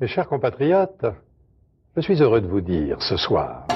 [0.00, 1.06] Mes chers compatriotes,
[1.96, 3.66] je suis heureux de vous dire ce soir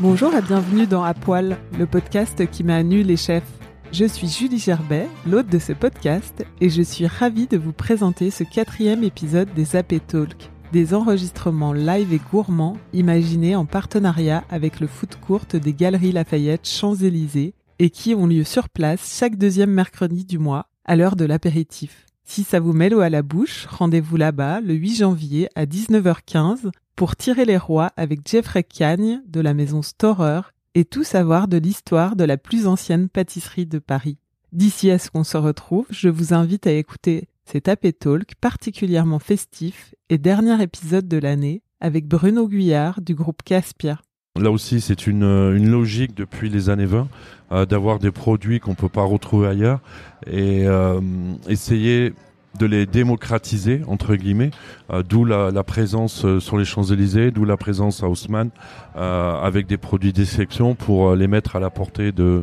[0.00, 3.50] Bonjour et bienvenue dans À Poil, le podcast qui m'a nu les chefs.
[3.90, 8.30] Je suis Julie Gerbet, l'hôte de ce podcast, et je suis ravie de vous présenter
[8.30, 14.80] ce quatrième épisode des AP Talk, des enregistrements live et gourmands imaginés en partenariat avec
[14.80, 19.70] le foot court des Galeries Lafayette Champs-Élysées et qui ont lieu sur place chaque deuxième
[19.70, 22.06] mercredi du mois, à l'heure de l'apéritif.
[22.24, 26.70] Si ça vous met l'eau à la bouche, rendez-vous là-bas le 8 janvier à 19h15
[26.96, 30.40] pour tirer les rois avec Jeffrey Cagne de la maison Storer
[30.74, 34.18] et tout savoir de l'histoire de la plus ancienne pâtisserie de Paris.
[34.52, 39.18] D'ici à ce qu'on se retrouve, je vous invite à écouter cet AP Talk particulièrement
[39.18, 44.00] festif et dernier épisode de l'année avec Bruno Guyard du groupe Caspia.
[44.40, 47.06] Là aussi, c'est une, une logique depuis les années 20
[47.52, 49.78] euh, d'avoir des produits qu'on peut pas retrouver ailleurs
[50.26, 51.00] et euh,
[51.48, 52.12] essayer
[52.58, 54.50] de les démocratiser entre guillemets,
[54.90, 58.50] euh, d'où la, présence euh, sur les Champs-Élysées, d'où la présence à Haussmann
[58.96, 62.42] euh, avec des produits d'exception pour euh, les mettre à la portée de,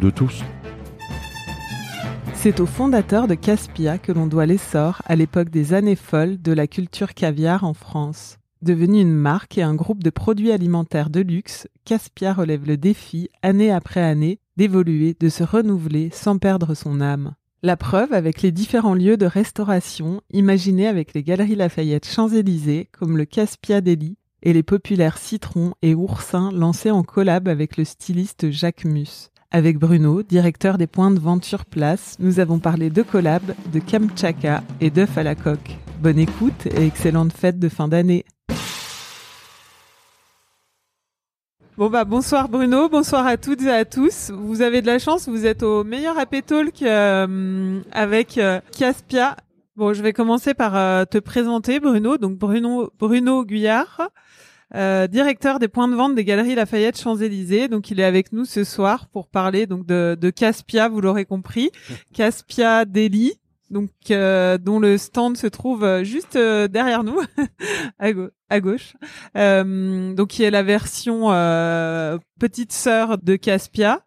[0.00, 0.42] de tous.
[2.32, 6.52] C'est au fondateur de Caspia que l'on doit l'essor, à l'époque des années folles, de
[6.52, 8.38] la culture caviar en France.
[8.66, 13.28] Devenu une marque et un groupe de produits alimentaires de luxe, Caspia relève le défi,
[13.40, 17.36] année après année, d'évoluer, de se renouveler sans perdre son âme.
[17.62, 23.16] La preuve avec les différents lieux de restauration imaginés avec les Galeries Lafayette Champs-Élysées, comme
[23.16, 28.50] le Caspia Deli et les populaires Citron et Oursin lancés en collab avec le styliste
[28.50, 29.30] Jacques Mus.
[29.52, 33.78] Avec Bruno, directeur des points de vente sur place, nous avons parlé de collab, de
[33.78, 35.78] Kamchaka et d'œufs à la coque.
[36.02, 38.24] Bonne écoute et excellente fête de fin d'année.
[41.78, 44.30] Bon bah bonsoir Bruno, bonsoir à toutes et à tous.
[44.30, 49.36] Vous avez de la chance, vous êtes au meilleur AP Talk euh, avec euh, Caspia.
[49.76, 52.16] Bon, je vais commencer par euh, te présenter Bruno.
[52.16, 54.08] Donc Bruno Bruno Guyard,
[54.74, 57.68] euh, directeur des points de vente des Galeries Lafayette Champs-Élysées.
[57.68, 61.26] Donc il est avec nous ce soir pour parler donc de, de Caspia, vous l'aurez
[61.26, 61.70] compris,
[62.14, 63.34] Caspia Deli.
[63.70, 67.18] Donc euh, dont le stand se trouve euh, juste euh, derrière nous,
[67.98, 68.94] à, gau- à gauche.
[69.36, 71.26] Euh, donc qui est la version
[72.38, 74.00] petite sœur de Caspia.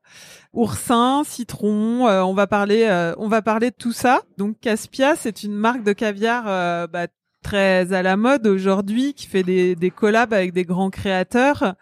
[0.53, 4.22] Oursin, citron, on va parler, on va parler de tout ça.
[4.38, 6.46] Donc Caspia, c'est une marque de caviar
[6.88, 7.06] bah,
[7.44, 11.76] très à la mode aujourd'hui, qui fait des, des collabs avec des grands créateurs.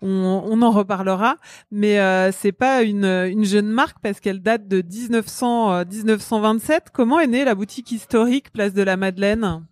[0.00, 1.36] On, en reparlera,
[1.70, 6.86] mais euh, c'est pas une, une jeune marque parce qu'elle date de 1900, euh, 1927.
[6.92, 9.64] Comment est née la boutique historique Place de la Madeleine?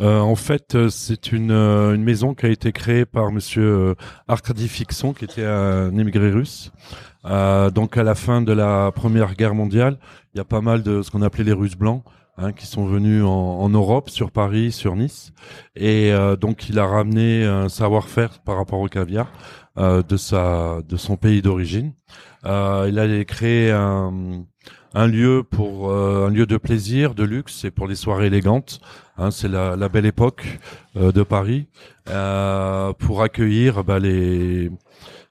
[0.00, 3.94] Euh, en fait, euh, c'est une, maison qui a été créée par Monsieur
[4.28, 6.72] Arkady Fixon, qui était un immigré russe.
[7.24, 9.98] Donc à la fin de la Première Guerre mondiale,
[10.34, 12.02] il y a pas mal de ce qu'on appelait les Russes blancs.
[12.38, 15.32] hein, qui sont venus en, Europe, sur Paris, sur Nice,
[15.76, 16.10] et
[16.40, 19.30] donc il a ramené un savoir-faire par rapport au caviar
[19.76, 21.92] de sa, de son pays d'origine.
[22.44, 24.44] Euh, il a créé un,
[24.94, 28.80] un lieu pour euh, un lieu de plaisir, de luxe, et pour les soirées élégantes.
[29.16, 30.58] Hein, c'est la, belle époque
[30.96, 31.66] euh, de Paris
[32.08, 34.70] euh, pour accueillir bah, les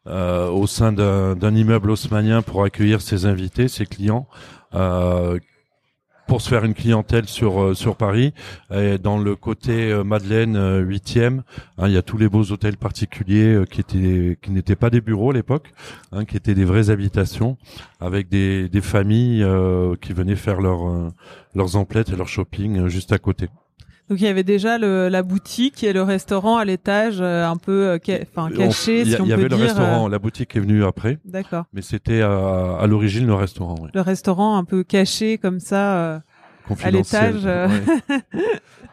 [0.08, 4.28] euh, au sein d'un immeuble haussmannien pour accueillir ses invités, ses clients.
[4.74, 5.40] Euh,
[6.30, 8.34] pour se faire une clientèle sur euh, sur Paris
[8.74, 11.42] et dans le côté euh, Madeleine euh, 8e
[11.80, 14.90] hein, il y a tous les beaux hôtels particuliers euh, qui étaient qui n'étaient pas
[14.92, 15.74] des bureaux à l'époque
[16.12, 17.58] hein, qui étaient des vraies habitations
[18.00, 21.10] avec des des familles euh, qui venaient faire leur euh,
[21.56, 23.48] leurs emplettes et leur shopping euh, juste à côté
[24.10, 27.58] Donc il y avait déjà le, la boutique et le restaurant à l'étage, euh, un
[27.58, 29.60] peu euh, ca- enfin On- caché, a- si on il y peut avait le dire.
[29.66, 31.66] restaurant euh, la boutique est venue après D'accord.
[31.74, 33.90] mais c'était à, à l'origine le restaurant ouais.
[33.94, 36.22] Le restaurant un peu caché comme ça.
[36.70, 38.22] Confidentiel l'étage, euh, ouais.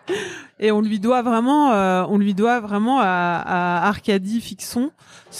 [0.58, 4.90] Et on lui doit vraiment, euh, on lui doit vraiment à, à Arcadie Fixon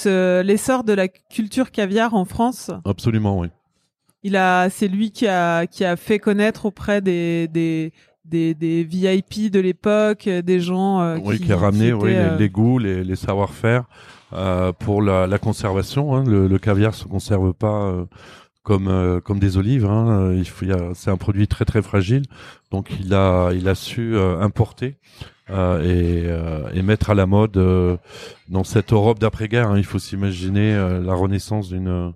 [0.05, 2.71] l'essor de la culture caviar en France.
[2.85, 3.49] absolument oui
[4.23, 7.93] Il a, c'est lui qui a qui a fait connaître auprès des des
[8.27, 12.11] des, des VIP de l'époque, des gens euh, oui, qui, qui a ramené qui oui,
[12.13, 13.85] les, les goûts, les, les savoir-faire
[14.33, 16.15] euh, pour la, la conservation.
[16.15, 16.25] Hein.
[16.27, 17.95] Le, le, caviar se conserve pas
[18.67, 19.87] comme euh, comme des olives.
[19.87, 20.33] Hein.
[20.35, 22.23] Il faut, c'est un produit très très fragile,
[22.73, 24.97] donc il a il a su importer
[25.49, 26.25] et,
[26.75, 27.53] et, mettre à la mode
[28.49, 29.71] dans cette Europe d'après-guerre.
[29.71, 29.79] Hein.
[29.79, 32.13] Il faut s'imaginer la renaissance d'une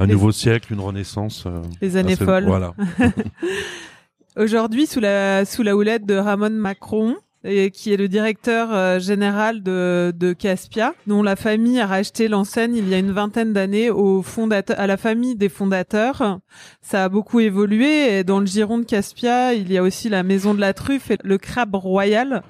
[0.00, 1.46] un nouveau siècle, une renaissance.
[1.80, 2.46] Les années folles.
[2.46, 2.74] Voilà.
[4.36, 8.98] Aujourd'hui, sous la sous la houlette de Ramon Macron, et qui est le directeur euh,
[9.00, 13.52] général de, de Caspia, dont la famille a racheté l'enseigne il y a une vingtaine
[13.52, 16.40] d'années au fondateur, à la famille des fondateurs.
[16.80, 20.22] Ça a beaucoup évolué et dans le giron de Caspia, il y a aussi la
[20.22, 22.42] Maison de la Truffe et le Crabe Royal,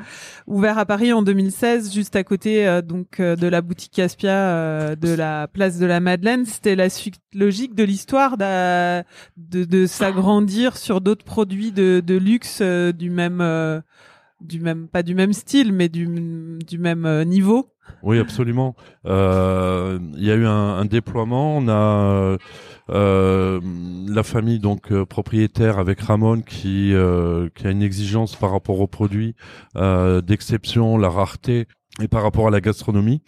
[0.47, 4.94] ouvert à Paris en 2016, juste à côté euh, donc euh, de la boutique Caspia
[4.97, 6.44] de la place de la Madeleine.
[6.44, 9.03] C'était la suite logique de l'histoire de,
[9.65, 13.41] de, s'agrandir sur d'autres produits de, de luxe du même
[14.43, 16.06] du même pas du même style mais du,
[16.67, 17.69] du même euh, niveau.
[18.03, 18.75] Oui absolument.
[19.06, 21.56] Euh, il y a eu un, un déploiement.
[21.56, 22.37] On a
[22.91, 23.61] euh,
[24.09, 26.93] la famille donc euh, propriétaire avec Ramon qui
[27.55, 29.35] qui a une exigence par rapport aux produits
[29.75, 31.67] d'exception la rareté
[32.00, 33.21] et par rapport à la gastronomie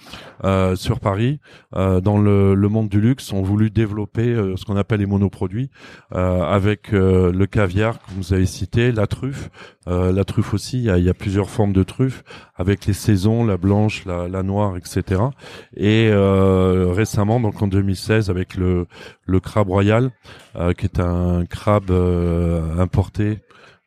[0.44, 1.38] euh, sur Paris,
[1.76, 5.06] euh, dans le, le, monde du luxe, ont voulu développer euh, ce qu'on appelle les
[5.06, 5.68] monoproduits,
[6.14, 9.50] euh, avec euh, le caviar que vous avez cité, la truffe,
[9.86, 10.78] la truffe aussi.
[10.78, 12.24] Il y, a, il y, a, plusieurs formes de truffes,
[12.56, 15.20] avec les saisons, la blanche, la, la noire, etc.
[15.76, 18.86] Et récemment, donc en 2016, avec le,
[19.26, 20.10] le crabe royal,
[20.78, 21.90] qui est un crabe
[22.78, 23.40] importé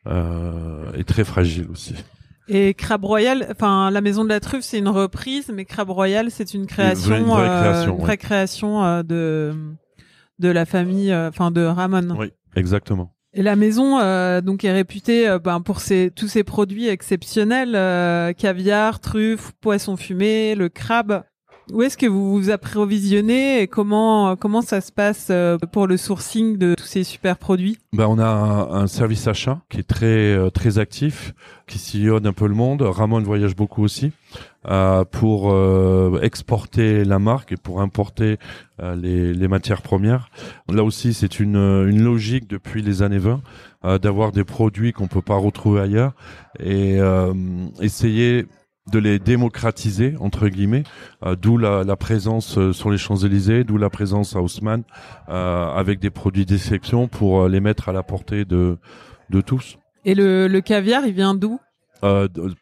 [0.06, 1.96] et très fragile aussi.
[2.48, 6.30] Et Crabe Royal, enfin la Maison de la Truffe, c'est une reprise, mais Crabe Royal,
[6.30, 9.54] c'est une création, une vraie, euh, création, vraie création euh, de
[10.38, 12.16] de la famille, euh, enfin de Ramon.
[12.18, 13.12] Oui, exactement.
[13.34, 13.98] Et la maison
[14.40, 17.72] donc est réputée ben, pour ses, tous ses produits exceptionnels
[18.34, 21.22] caviar, truffes, poisson fumé, le crabe.
[21.72, 25.98] Où est-ce que vous vous approvisionnez et comment comment ça se passe euh, pour le
[25.98, 27.78] sourcing de tous ces super produits?
[27.92, 31.34] Ben on a un, service achat qui est très euh, très actif,
[31.66, 32.80] qui sillonne un peu le monde.
[32.80, 34.12] Ramon voyage beaucoup aussi
[34.70, 35.54] euh, pour
[36.22, 38.38] exporter la marque et pour importer
[38.80, 40.30] les, les matières premières.
[40.72, 45.22] Là aussi, c'est une une logique depuis les années 20 d'avoir des produits qu'on peut
[45.22, 46.12] pas retrouver ailleurs
[46.60, 46.98] et
[47.80, 48.46] essayer
[48.90, 50.84] de les démocratiser entre guillemets,
[51.24, 54.82] euh, d'où la, la, présence euh, sur les Champs-Élysées, d'où la présence à Haussmann
[55.28, 58.78] euh, avec des produits d'exception pour les mettre à la portée de
[59.30, 59.78] de tous.
[60.04, 61.60] Et le, le caviar, il vient d'où?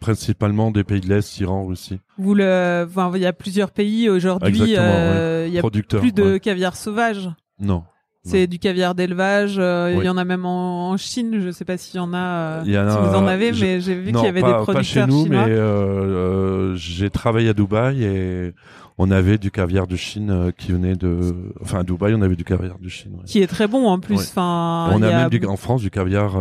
[0.01, 2.01] Principalement des pays de l'Est, Iran, Russie.
[2.17, 4.59] Vous le, enfin, il y a plusieurs pays aujourd'hui.
[4.59, 7.31] Il y a plus de caviar sauvage.
[7.61, 7.85] Non.
[8.27, 9.57] C'est du caviar d'élevage.
[9.59, 11.41] Euh, il y en a même en, Chine.
[11.41, 12.19] Je sais pas s'il y en a.
[12.19, 15.07] Euh, si vous en avez, mais j'ai vu qu'il y avait des producteurs pas chez
[15.07, 15.47] nous, chinois.
[15.47, 18.55] mais euh, j'ai travaillé à Dubaï et
[18.99, 21.35] on avait du caviar de Chine qui venait de.
[21.63, 23.19] Enfin, à Dubaï, on avait du caviar de Chine.
[23.27, 24.19] Qui est très bon en plus.
[24.19, 24.91] Enfin.
[24.93, 26.37] On a, même du, en France du caviar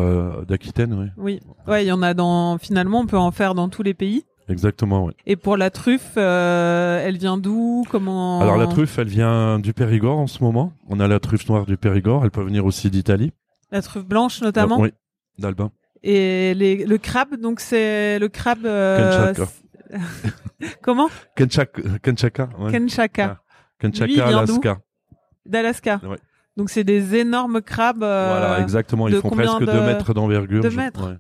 [0.48, 1.08] d'Aquitaine, oui.
[1.18, 1.40] Oui.
[1.68, 2.58] Ouais, il y en a dans.
[2.58, 4.26] Finalement, on peut en faire dans tous les pays.
[4.47, 5.13] Exactement, oui.
[5.25, 7.83] Et pour la truffe, euh, elle vient d'où?
[7.89, 8.42] Comment?
[8.42, 10.74] Alors la truffe, elle vient du Périgord en ce moment.
[10.88, 12.24] On a la truffe noire du Périgord.
[12.24, 13.31] Elle peut venir aussi d'Italie.
[13.71, 14.80] La truffe blanche notamment?
[14.80, 14.92] oui,
[15.39, 15.71] d'Albin.
[16.03, 18.65] Et les, le crabe, donc c'est le crabe.
[18.65, 19.33] Euh,
[20.81, 21.09] Comment?
[21.36, 21.81] Kenchaka.
[22.03, 22.50] Kenchaka.
[22.59, 22.71] Ouais.
[22.71, 23.41] Kenchaka.
[23.80, 24.77] Kenchaka, Alaska.
[25.45, 26.01] D'Alaska.
[26.57, 28.03] Donc c'est des énormes crabes.
[28.03, 29.08] Euh, voilà, exactement.
[29.08, 30.62] Ils font presque 2 mètres d'envergure.
[30.62, 31.17] 2 mètres?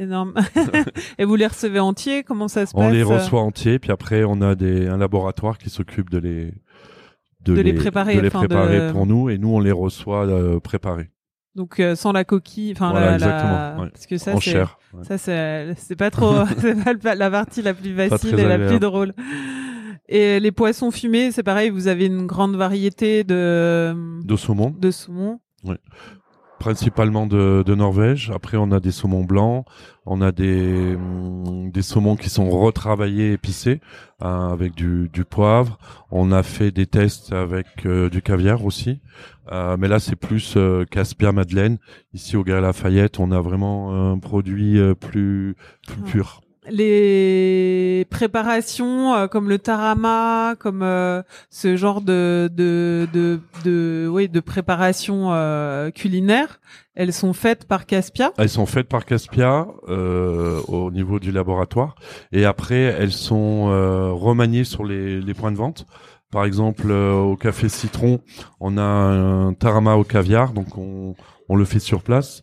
[0.00, 0.32] Énorme.
[1.18, 2.22] et vous les recevez entiers?
[2.22, 5.58] Comment ça se passe On les reçoit entiers, puis après on a des, un laboratoire
[5.58, 6.54] qui s'occupe de les
[7.42, 11.10] de, les, préparer, de les préparer pour nous, et nous on les reçoit euh, préparés.
[11.54, 15.18] Donc euh, sans la coquille, enfin voilà, la, exactement, parce que ça c'est chair, ça
[15.18, 19.12] c'est c'est pas trop c'est pas la partie la plus facile et la plus drôle.
[20.08, 24.74] Et les poissons fumés, c'est pareil, vous avez une grande variété de de saumon.
[24.78, 25.40] De saumon.
[25.64, 25.76] Oui
[26.60, 28.30] principalement de, de, Norvège.
[28.32, 29.64] Après, on a des saumons blancs,
[30.06, 33.80] on a des, mm, des saumons qui sont retravaillés, épicés,
[34.20, 35.78] hein, avec du, du, poivre.
[36.12, 39.00] On a fait des tests avec euh, du caviar aussi.
[39.50, 41.78] Euh, mais là, c'est plus euh, Caspia Madeleine.
[42.12, 45.56] Ici, au Galerie Lafayette, on a vraiment un produit plus,
[45.88, 53.08] plus pur les préparations euh, comme le tarama, comme euh, ce genre de de
[53.64, 56.60] de, oui de préparation euh, culinaire,
[56.94, 58.32] elles sont faites par Caspia.
[58.36, 61.94] Elles sont faites par Caspia au niveau du laboratoire
[62.32, 63.66] et après elles sont
[64.14, 65.86] remaniées sur les, les points de vente.
[66.30, 68.20] Par exemple, au café Citron,
[68.60, 71.16] on a un tarama au caviar, donc on,
[71.48, 72.42] on le fait sur place.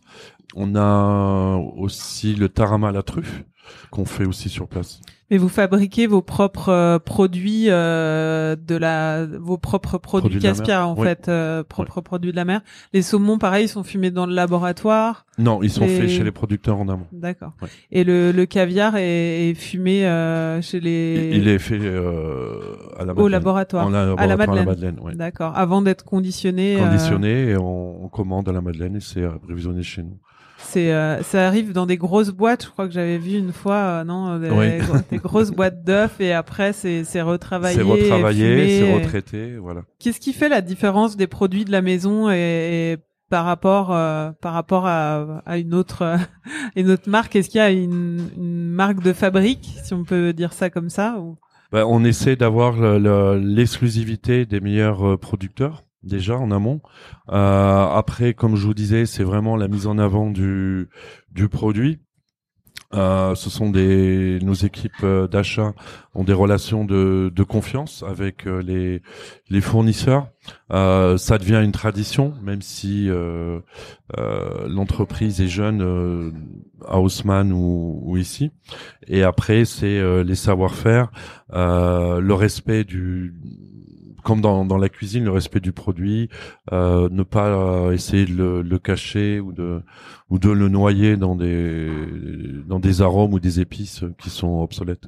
[0.54, 3.44] On a aussi le tarama à la truffe
[3.90, 5.00] qu'on fait aussi sur place.
[5.30, 10.86] Mais vous fabriquez vos propres euh, produits euh, de la, vos propres produits, Produits Caspia
[10.86, 11.06] en Oui.
[11.06, 12.62] fait, euh, propres produits de la mer.
[12.94, 15.26] Les saumons, pareil, sont fumés dans le laboratoire.
[15.38, 17.06] Non, ils sont Les- faits chez les producteurs en amont.
[17.12, 17.52] D'accord.
[17.92, 23.12] Et le, le caviar est, est fumé euh, chez les Il est fait à la
[23.12, 23.28] au Madeleine.
[23.32, 23.86] laboratoire.
[23.86, 24.64] En laboratoire à la Madeleine.
[24.96, 25.16] Madeleine.
[25.18, 25.52] D'accord.
[25.58, 26.76] Avant d'être conditionné.
[26.78, 30.16] Conditionné et on, on commande à la Madeleine et c'est approvisionné chez nous.
[30.60, 32.64] C'est euh, ça arrive dans des grosses boîtes.
[32.64, 34.66] Je crois que j'avais vu une fois, euh, non, des, Oui.
[35.10, 37.76] des grosses boîtes d'œufs et après c'est c'est retravaillé.
[37.76, 39.82] C'est retravaillé, c'est et- retraité, voilà.
[40.00, 42.96] Qu'est-ce qui fait la différence des produits de la maison et, et
[43.30, 46.16] par rapport euh, par rapport à, à une autre
[46.76, 47.36] une autre marque?
[47.36, 50.90] Est-ce qu'il y a une, une marque de fabrique, si on peut dire ça comme
[50.90, 51.36] ça ou...
[51.70, 56.80] Ben, on essaie d'avoir le- le- l'exclusivité des meilleurs euh, producteurs déjà en amont.
[57.30, 60.88] Euh, après, comme je vous disais, c'est vraiment la mise en avant du
[61.30, 62.00] du produit.
[62.94, 65.74] Euh, ce sont des nos équipes euh, d'achat
[66.14, 69.02] ont des relations de, de confiance avec les
[69.50, 70.28] les fournisseurs.
[70.72, 73.10] Euh, ça devient une tradition, même si
[74.66, 76.32] l'entreprise est jeune
[76.86, 78.50] à Haussmann ou, ou ici.
[79.06, 81.10] Et après, c'est les savoir-faire,
[81.52, 83.34] le respect du
[84.28, 86.28] comme dans, dans la cuisine, le respect du produit,
[86.72, 89.80] euh, ne pas euh, essayer de le, le cacher ou de
[90.28, 91.90] ou de le noyer dans des
[92.66, 95.06] dans des arômes ou des épices qui sont obsolètes.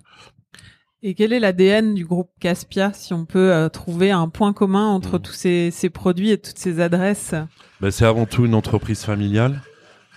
[1.03, 4.87] Et quel est l'ADN du groupe Caspia, si on peut euh, trouver un point commun
[4.89, 5.23] entre Mm.
[5.23, 7.35] tous ces, ces produits et toutes ces adresses?
[7.81, 9.61] Ben, c'est avant tout une entreprise familiale.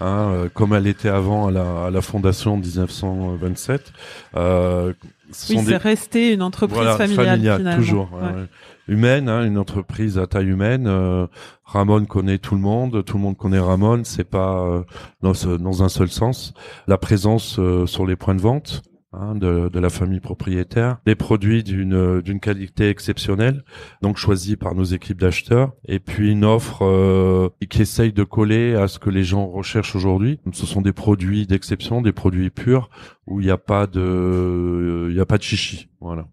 [0.02, 3.94] Hein, euh, comme elle était avant à la, à la fondation en 1927.
[4.36, 4.94] Euh, Oui,
[5.32, 7.76] c'est des- resté une entreprise Voilà, familiale, finalement.
[7.80, 8.10] toujours.
[8.14, 8.48] ouais, Ouais.
[8.88, 10.88] Humaine, hein, une entreprise à taille humaine.
[10.88, 11.28] Euh,
[11.64, 14.04] Ramon connaît tout le monde, tout le monde connaît Ramon.
[14.04, 14.84] C'est pas euh,
[15.22, 16.54] dans, dans un seul sens.
[16.88, 18.84] La présence euh, sur les points de vente.
[19.14, 23.64] hein, de, de la famille propriétaire, des produits d'une euh, d'une qualité exceptionnelle,
[24.02, 28.76] donc choisis par nos équipes d'acheteurs, et puis une offre euh, qui essaye de coller
[28.76, 30.40] à ce que les gens recherchent aujourd'hui.
[30.52, 32.90] Ce sont des produits d'exception, des produits purs
[33.28, 36.28] où il n'y a pas de il y a pas de chichi, voilà.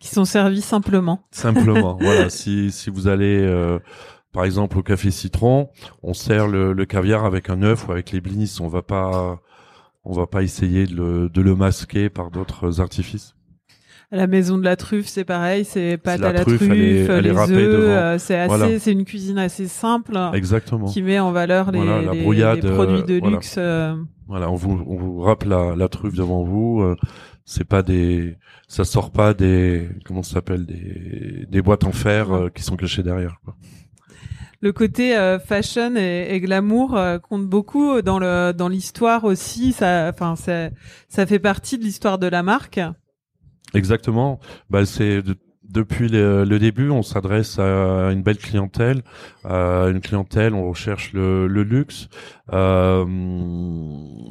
[0.00, 1.20] Qui sont servis simplement.
[1.30, 2.30] Simplement, voilà.
[2.30, 3.78] Si si vous allez euh,
[4.32, 5.70] par exemple au café citron,
[6.02, 8.56] on sert le, le caviar avec un œuf ou avec les blinis.
[8.60, 9.40] On va pas
[10.04, 13.34] on va pas essayer de le, de le masquer par d'autres artifices.
[14.10, 16.70] À la maison de la truffe, c'est pareil, c'est pâte la à la truffe, truffe,
[16.70, 18.78] elle est- les œufs, euh, c'est assez, Voilà.
[18.78, 20.86] c'est une cuisine assez simple Exactement.
[20.86, 23.36] qui met en valeur les, Voilà, les- produits euh, de voilà.
[23.36, 23.56] luxe.
[23.58, 23.94] euh,
[24.26, 26.80] Voilà, on vous on vous râpe la, la truffe devant vous.
[26.80, 26.96] euh,
[27.48, 28.36] c'est pas des
[28.68, 32.76] ça sort pas des comment ça s'appelle des des boîtes en fer euh, qui sont
[32.76, 33.40] cachées derrière.
[33.42, 33.56] Quoi.
[34.60, 39.72] le côté euh, fashion et, et glamour euh, compte beaucoup dans le dans l'histoire aussi.
[39.72, 40.68] Ça, enfin, ça,
[41.08, 42.80] ça fait partie de l'histoire de la marque.
[43.72, 44.40] Exactement.
[44.68, 45.22] Bah, c'est
[45.68, 49.02] depuis le, le début, on s'adresse à une belle clientèle,
[49.44, 52.08] une clientèle, on recherche le, le luxe.
[52.52, 53.04] Euh,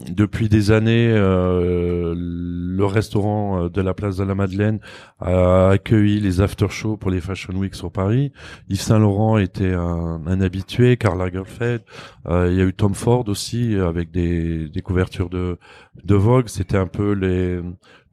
[0.10, 4.80] depuis des années, euh, le restaurant de la place de la Madeleine
[5.20, 8.32] a accueilli les after-shows pour les Fashion Week sur Paris.
[8.70, 11.82] Yves Saint Laurent était un, un habitué, Karl Lagerfeld.
[12.28, 15.58] Euh, il y a eu Tom Ford aussi avec des, des couvertures de,
[16.04, 16.48] de Vogue.
[16.48, 17.60] C'était un peu les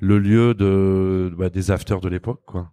[0.00, 2.71] le lieu de bah, des afters de l'époque quoi.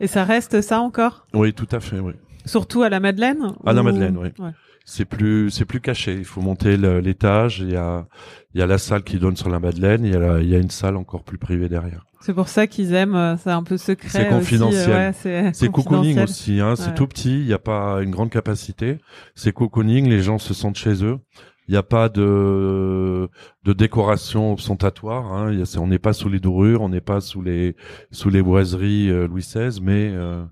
[0.00, 2.12] Et ça reste ça encore, Oui, tout à fait, oui.
[2.44, 3.52] surtout à la Madeleine?
[3.66, 4.28] À la Madeleine, oui.
[4.38, 4.50] Ouais.
[4.86, 8.06] C'est plus c'est plus caché, il faut monter l'étage, il y a
[8.54, 10.48] il y a la salle qui donne sur la Madeleine, il y a la- il
[10.48, 12.04] y a une salle encore plus privée derrière.
[12.20, 13.14] C'est pour ça qu'ils aiment.
[13.16, 14.08] euh, C'est un peu secret.
[14.10, 14.90] C'est confidentiel.
[14.90, 16.24] euh, ouais, c'est cocooning confidentiel.
[16.24, 18.98] aussi hein, c'est tout petit, il n'y a pas une grande capacité.
[19.34, 21.18] C'est cocooning, les gens se sentent chez eux.
[21.68, 23.28] Il n'y a pas de
[23.64, 25.32] de décoration ostentatoire.
[25.32, 25.52] Hein.
[25.62, 27.74] a- on n'est pas sous les dorures, on n'est pas sous les
[28.10, 30.42] sous les boiseries euh, Louis XVI, mais euh,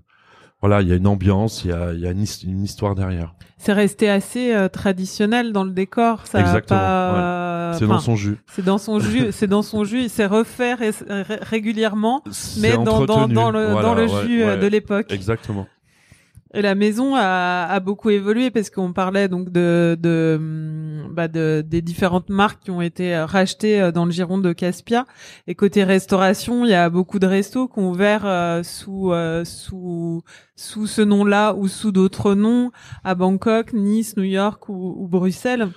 [0.61, 2.63] voilà, il y a une ambiance, il y a, il y a une, his- une
[2.63, 3.35] histoire derrière.
[3.57, 6.25] C'est resté assez euh, traditionnel dans le décor.
[6.25, 7.19] Ça Exactement, pas, ouais.
[7.19, 8.37] euh, c'est dans son jus.
[8.47, 9.27] C'est dans son jus.
[9.31, 10.01] c'est dans son jus.
[10.03, 12.23] Il s'est refait ré- ré- régulièrement,
[12.59, 13.33] mais dans, dans, entretenu.
[13.35, 14.57] dans le, Voilà, dans le ouais, jus ouais.
[14.57, 15.11] de l'époque.
[15.11, 15.67] Exactement.
[16.55, 20.39] Et la maison a, a beaucoup évolué parce qu'on parlait donc de, de,
[21.09, 24.53] bah de des différentes marques qui ont été euh, rachetées euh, dans le giron de
[24.53, 25.05] Caspia.
[25.47, 29.11] Et côté restauration, il y a beaucoup de restos qui ont ouvert euh, sous
[29.45, 30.21] sous
[30.55, 32.71] sous ce nom-là ou sous d'autres noms
[33.03, 35.69] à Bangkok, Nice, New York ou, ou Bruxelles.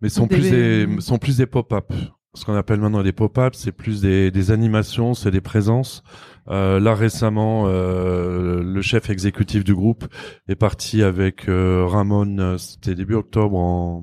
[0.00, 1.92] Mais sont Des- plus des sont plus des pop-up.
[2.36, 6.02] Ce qu'on appelle maintenant des pop-up, c'est plus des, des animations, c'est des présences.
[6.48, 10.04] Euh, là récemment, euh, le chef exécutif du groupe
[10.48, 12.58] est parti avec euh, Ramon.
[12.58, 14.02] C'était début octobre en,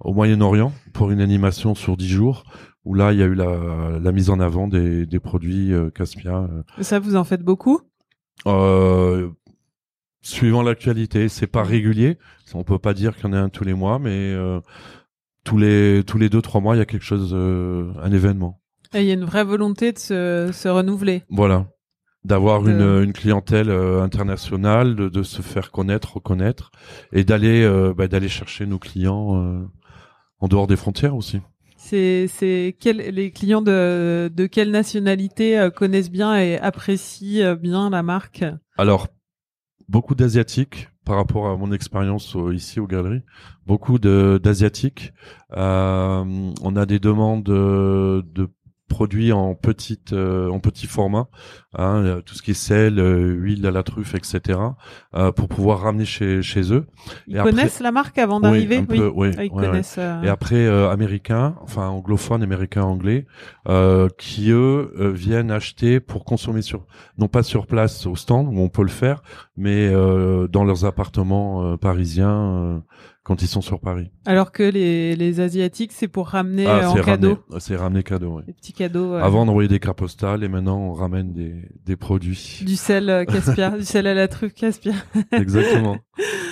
[0.00, 2.44] au Moyen-Orient pour une animation sur dix jours
[2.84, 5.90] où là il y a eu la, la mise en avant des, des produits euh,
[5.90, 6.48] Caspia.
[6.80, 7.80] Ça, vous en faites beaucoup?
[8.46, 9.30] Euh,
[10.20, 12.18] suivant l'actualité, c'est pas régulier.
[12.54, 14.60] On peut pas dire qu'il y en a un tous les mois, mais euh,
[15.42, 18.61] tous les tous les deux trois mois, il y a quelque chose, euh, un événement.
[18.94, 21.22] Il y a une vraie volonté de se, se renouveler.
[21.30, 21.66] Voilà,
[22.24, 26.70] d'avoir De- une une clientèle euh, internationale, de, de se faire connaître, reconnaître,
[27.12, 29.62] et d'aller euh, bah, d'aller chercher nos clients euh,
[30.38, 31.40] en dehors des frontières aussi.
[31.76, 38.02] C'est c'est les clients de, de quelle nationalité euh, connaissent bien et apprécient bien la
[38.04, 38.44] marque?
[38.76, 39.08] Alors,
[39.88, 43.22] beaucoup d'asiatiques par rapport à mon expérience au- ici aux galeries,
[43.66, 45.12] beaucoup d'asiatiques.
[45.56, 46.24] Euh,
[46.62, 48.48] on a des demandes de, de
[48.92, 51.26] produits en petite euh, en petit format,
[51.76, 54.58] hein, euh, tout ce qui est sel, euh, huile à la truffe, etc.
[55.14, 56.84] euh, pour pouvoir ramener chez chez eux.
[57.26, 59.56] Ils Et après- connaissent la marque avant Oui, d'arriver un peu, oui, Ah, ils ouais,
[59.60, 59.66] ouais.
[59.66, 59.96] connaissent.
[59.98, 63.26] euh, Et après euh, américains, enfin anglophones, américains, anglais,
[63.68, 66.84] euh, qui eux viennent acheter pour consommer sur,
[67.18, 69.22] non pas sur place au stand où on peut le faire,
[69.56, 72.78] mais euh, dans leurs appartements parisiens euh,
[73.24, 74.10] quand ils sont sur Paris.
[74.26, 78.02] Alors que les, les asiatiques, c'est pour ramener Ah, euh, en c'est cadeau, c'est ramené
[78.02, 78.36] cadeau.
[78.38, 78.42] oui.
[78.46, 79.14] des petits cadeaux.
[79.14, 81.54] euh, Avant d'envoyer des cartes postales et maintenant on ramène des,
[81.86, 82.60] des produits.
[82.66, 84.94] Du sel euh, Caspia, du sel à la truffe Caspia.
[85.32, 85.98] Exactement.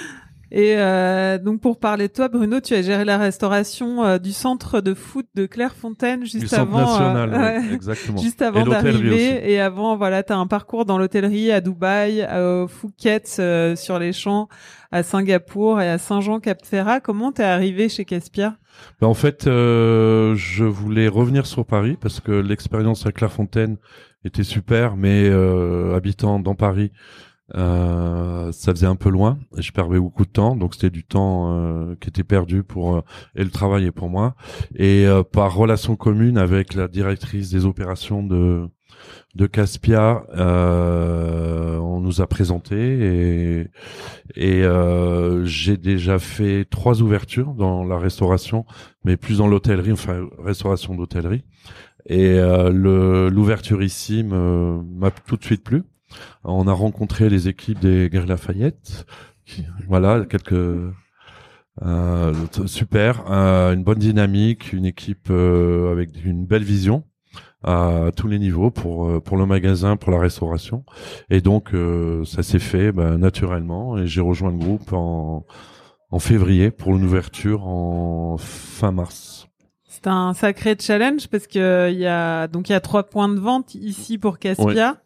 [0.52, 4.33] Et euh, donc pour parler de toi, Bruno, tu as géré la restauration euh, du
[4.33, 7.38] centre de foot de Clairefontaine juste du avant, euh, national, oui,
[7.69, 8.19] ouais, exactement.
[8.23, 9.50] juste avant d'arriver.
[9.50, 13.99] Et avant, voilà, tu as un parcours dans l'hôtellerie à Dubaï, à Phuket euh, sur
[13.99, 14.49] les champs,
[14.90, 17.00] à Singapour et à Saint-Jean-Cap-Ferrat.
[17.00, 18.57] Comment t'es arrivé chez Caspia?
[19.00, 23.76] Ben, en fait, euh, je voulais revenir sur Paris parce que l'expérience à Clairefontaine
[24.25, 26.92] était super, mais euh, habitant dans Paris,
[27.57, 31.04] euh, ça faisait un peu loin et je perdais beaucoup de temps, donc c'était du
[31.04, 33.00] temps euh, qui était perdu pour euh,
[33.35, 34.35] et le travail est pour moi.
[34.76, 38.69] Et euh, par relation commune avec la directrice des opérations de
[39.35, 43.69] de Caspia, euh, on nous a présenté et
[44.37, 48.67] et euh, j'ai déjà fait trois ouvertures dans la restauration,
[49.04, 51.45] mais plus dans l'hôtellerie, enfin restauration d'hôtellerie.
[52.06, 52.39] Et
[52.73, 55.84] l'ouverture ici m'a tout de suite plu.
[56.44, 59.06] On a rencontré les équipes des Galeries Lafayette.
[59.44, 60.52] Qui, voilà, quelques
[61.82, 62.34] euh,
[62.66, 67.04] super, euh, une bonne dynamique, une équipe euh, avec une belle vision
[67.62, 70.84] à tous les niveaux pour euh, pour le magasin, pour la restauration.
[71.28, 75.46] Et donc euh, ça s'est fait ben, naturellement et j'ai rejoint le groupe en
[76.10, 79.46] en février pour une ouverture en fin mars.
[79.86, 83.28] C'est un sacré challenge parce que il y a donc il y a trois points
[83.28, 84.96] de vente ici pour Caspia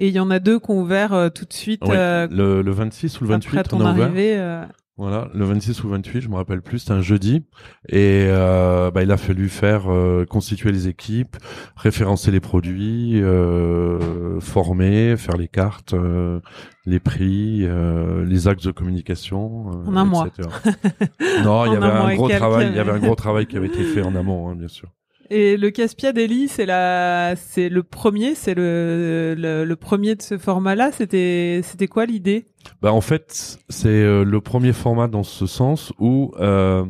[0.00, 2.26] et il y en a deux qui ont ouvert euh, tout de suite Ouais, euh,
[2.30, 4.04] le, le 26 ou le 28 après on ton a ouvert.
[4.06, 4.34] arrivée.
[4.36, 4.64] euh,
[4.96, 7.44] Voilà, le 26 ou le 28, je me rappelle plus, c'était un jeudi.
[7.88, 11.36] Et euh, bah, il a fallu faire euh, constituer les équipes,
[11.76, 16.40] référencer les produits, euh, former, faire les cartes, euh,
[16.84, 19.68] les prix, euh, les axes de communication.
[19.86, 20.26] En un mois.
[20.26, 20.48] etc.
[21.44, 22.68] non, il y avait un mois gros travail.
[22.70, 24.88] Il y avait un gros travail qui avait été fait en amont, hein, bien sûr.
[25.32, 30.22] Et le Caspia Daily, c'est la, c'est le premier, c'est le, le, le premier de
[30.22, 30.90] ce format-là.
[30.90, 32.48] C'était, c'était quoi l'idée?
[32.82, 36.84] Bah en fait, c'est euh, le premier format dans ce sens où euh,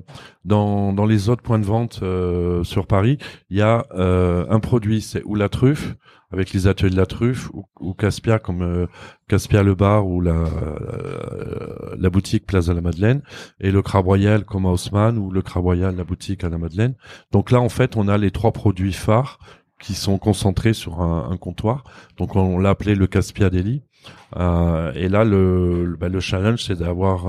[0.46, 3.18] dans dans les autres points de vente euh, sur Paris,
[3.50, 5.94] il y a euh, un produit, c'est ou la truffe
[6.32, 8.86] avec les ateliers de la truffe ou, ou Caspia comme euh,
[9.28, 13.22] Caspia le bar ou la euh, la boutique Place de la Madeleine
[13.60, 16.94] et le crabe royal comme Haussmann ou le crabe royal la boutique à la Madeleine.
[17.32, 19.38] Donc là en fait, on a les trois produits phares
[19.80, 21.84] qui sont concentrés sur un, un comptoir.
[22.18, 23.82] Donc on l'a appelé le Caspia Deli.
[24.36, 27.26] Euh, et là, le, bah, le challenge, c'est d'avoir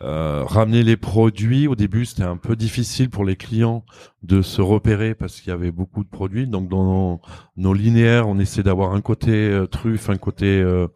[0.00, 1.68] euh, ramené les produits.
[1.68, 3.84] Au début, c'était un peu difficile pour les clients
[4.22, 6.46] de se repérer parce qu'il y avait beaucoup de produits.
[6.46, 7.20] Donc, dans nos,
[7.56, 10.88] nos linéaires, on essaie d'avoir un côté euh, truffe, un côté euh,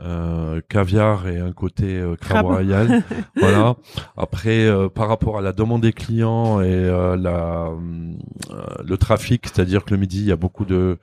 [0.00, 3.02] euh, caviar et un côté euh, crabe royal.
[3.36, 3.76] voilà.
[4.16, 7.70] Après, euh, par rapport à la demande des clients et euh, la,
[8.82, 10.98] le trafic, c'est-à-dire que le midi, il y a beaucoup de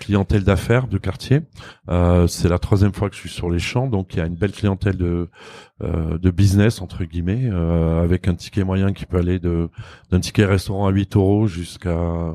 [0.00, 1.42] clientèle d'affaires de quartier.
[1.90, 4.26] Euh, c'est la troisième fois que je suis sur les champs, donc il y a
[4.26, 5.28] une belle clientèle de
[5.82, 9.68] euh, de business entre guillemets, euh, avec un ticket moyen qui peut aller de
[10.10, 12.34] d'un ticket restaurant à 8 euros jusqu'à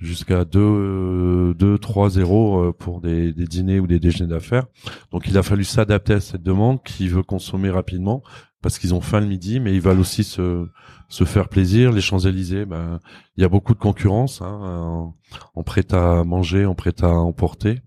[0.00, 4.66] jusqu'à 2 2 3 0 euh, pour des, des dîners ou des déjeuners d'affaires.
[5.12, 8.22] Donc il a fallu s'adapter à cette demande qui veut consommer rapidement
[8.62, 10.66] parce qu'ils ont faim le midi, mais ils veulent aussi se
[11.10, 11.92] se faire plaisir.
[11.92, 13.00] Les Champs-Élysées, ben
[13.36, 15.12] il y a beaucoup de concurrence hein,
[15.54, 17.80] en, prêt à manger, en prêt à emporter.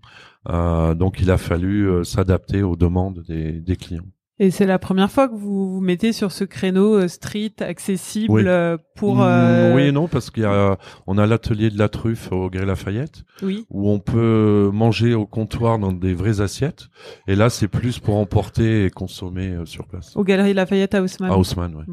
[0.50, 4.04] Euh, donc il a fallu euh, s'adapter aux demandes des, des clients.
[4.40, 8.32] Et c'est la première fois que vous vous mettez sur ce créneau euh, street accessible
[8.32, 8.42] Oui.
[8.46, 9.16] euh, pour.
[9.18, 12.32] Mm, euh, Oui et non, parce qu'il y a, on a l'atelier de la truffe
[12.32, 13.64] au Grès Lafayette, Oui.
[13.70, 16.88] où on peut manger au comptoir dans des vraies assiettes.
[17.28, 20.16] Et là, c'est plus pour emporter et consommer euh, sur place.
[20.16, 21.30] Aux Galeries Lafayette à Haussmann.
[21.30, 21.84] À Haussmann, ouais.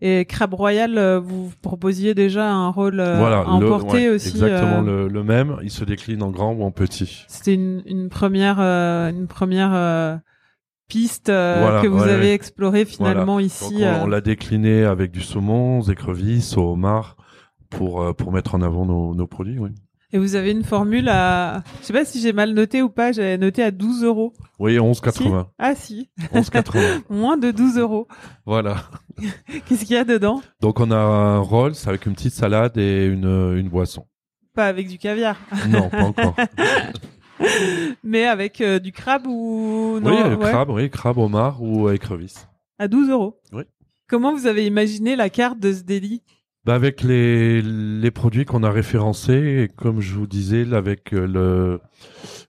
[0.00, 4.30] Et Crabe Royal, vous proposiez déjà un rôle voilà, à le- emporter ouais, aussi.
[4.30, 5.56] exactement euh, le, le même.
[5.62, 7.24] Il se décline en grand ou en petit.
[7.28, 10.16] C'était une, une première, une première euh,
[10.88, 13.76] piste euh, Voilà, que vous ouais, avez explorée finalement ici.
[13.78, 14.00] on, euh.
[14.02, 17.16] on l'a décliné avec du saumon, aux écrevisses, au homard,
[17.70, 19.58] pour euh, pour mettre en avant nos, nos produits.
[19.58, 19.70] Oui.
[20.10, 23.12] Et vous avez une formule à, je sais pas si j'ai mal noté ou pas,
[23.12, 24.32] j'avais noté à 12 euros.
[24.58, 25.44] Oui, 11,80.
[25.58, 27.02] Ah si, 11,80.
[27.10, 28.08] moins de 12 euros.
[28.46, 28.76] voilà.
[29.66, 30.40] Qu'est-ce qu'il y a dedans?
[30.62, 34.06] Donc on a un rolls avec une petite salade et une une boisson.
[34.54, 35.36] Pas avec du caviar,
[35.68, 36.34] Non, pas encore.
[38.04, 40.10] mais avec euh, du crabe ou non?
[40.10, 40.50] Oui, euh, ouais.
[40.50, 42.48] crabe, oui, crabe, homard ou écrevisse.
[42.78, 43.40] À 12 euros.
[43.52, 43.62] Oui.
[44.08, 46.22] Comment vous avez imaginé la carte de ce délit?
[46.64, 51.26] Bah avec les, les produits qu'on a référencés, et comme je vous disais, avec euh,
[51.26, 51.80] le,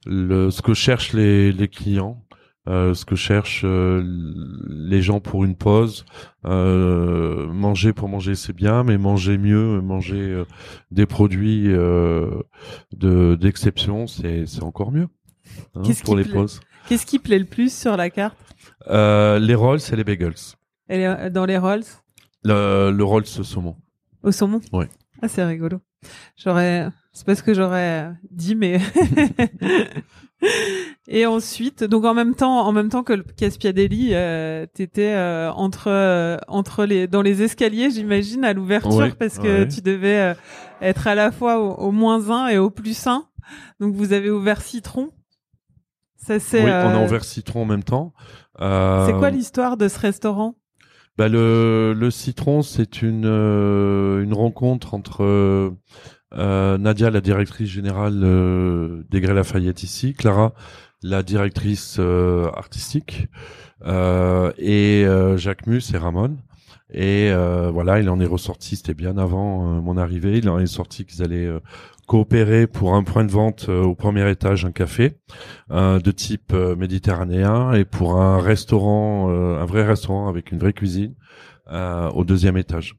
[0.05, 2.21] le ce que cherchent les, les clients,
[2.67, 4.03] euh, ce que cherchent euh,
[4.67, 6.05] les gens pour une pause.
[6.45, 10.43] Euh, manger pour manger, c'est bien, mais manger mieux, manger
[10.91, 15.07] des produits de d'exception, c'est c'est encore mieux
[15.75, 16.59] hein, Qu'est-ce pour qui les plaît pauses.
[16.87, 18.37] Qu'est-ce qui plaît le plus sur la carte?
[18.87, 20.33] Les rolls, c'est les bagels.
[20.89, 21.83] Dans les rolls?
[22.43, 23.75] Le, le rolls saumon.
[24.23, 24.61] au saumon?
[24.71, 24.87] Ouais.
[25.21, 25.79] Ah c'est rigolo.
[26.37, 28.79] J'aurais, c'est pas ce que j'aurais dit, mais.
[31.09, 35.51] Et ensuite, donc en même temps, en même temps que le Caspiadelli, euh, t'étais euh,
[35.51, 39.67] entre euh, entre les dans les escaliers, j'imagine, à l'ouverture, Ouais, parce que ouais.
[39.67, 40.33] tu devais euh,
[40.81, 43.25] être à la fois au, au moins 1 et au plus 1.
[43.81, 45.09] Donc vous avez ouvert Citron.
[46.15, 46.63] Ça c'est.
[46.63, 48.13] Oui, on a ouvert citron en même temps.
[48.61, 50.55] Euh, C'est quoi l'histoire de ce restaurant?
[51.19, 55.25] Bah, le, citron, c'est une euh, rencontre entre
[56.33, 60.53] euh, Nadia, la directrice générale euh, Grès Lafayette ici, Clara,
[61.03, 63.27] la directrice artistique,
[63.85, 65.05] et
[65.35, 66.37] Jacques Mus et Ramon.
[66.93, 67.33] Et
[67.69, 71.21] voilà, il en est ressorti, c'était bien avant mon arrivée, il en est sorti qu'ils
[71.21, 71.51] allaient
[72.09, 75.13] coopérer pour un point de vente euh, au premier étage, un café
[75.69, 80.57] euh, de type euh, méditerranéen, et pour un restaurant, euh, un vrai restaurant avec une
[80.57, 81.13] vraie cuisine
[81.71, 82.95] euh, au deuxième étage.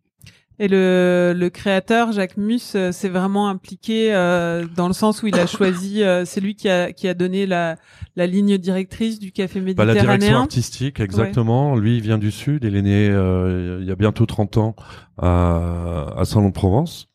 [0.60, 5.26] Et le, le créateur, Jacques Mus, euh, s'est vraiment impliqué euh, dans le sens où
[5.26, 7.76] il a choisi, euh, c'est lui qui a, qui a donné la,
[8.14, 10.42] la ligne directrice du café Bah, la direction méditerranéen.
[10.42, 11.74] artistique, exactement.
[11.76, 12.62] Lui, il vient du Sud.
[12.62, 14.76] Il est né euh, il y a bientôt 30 ans
[15.18, 17.08] à, à Salon-de-Provence,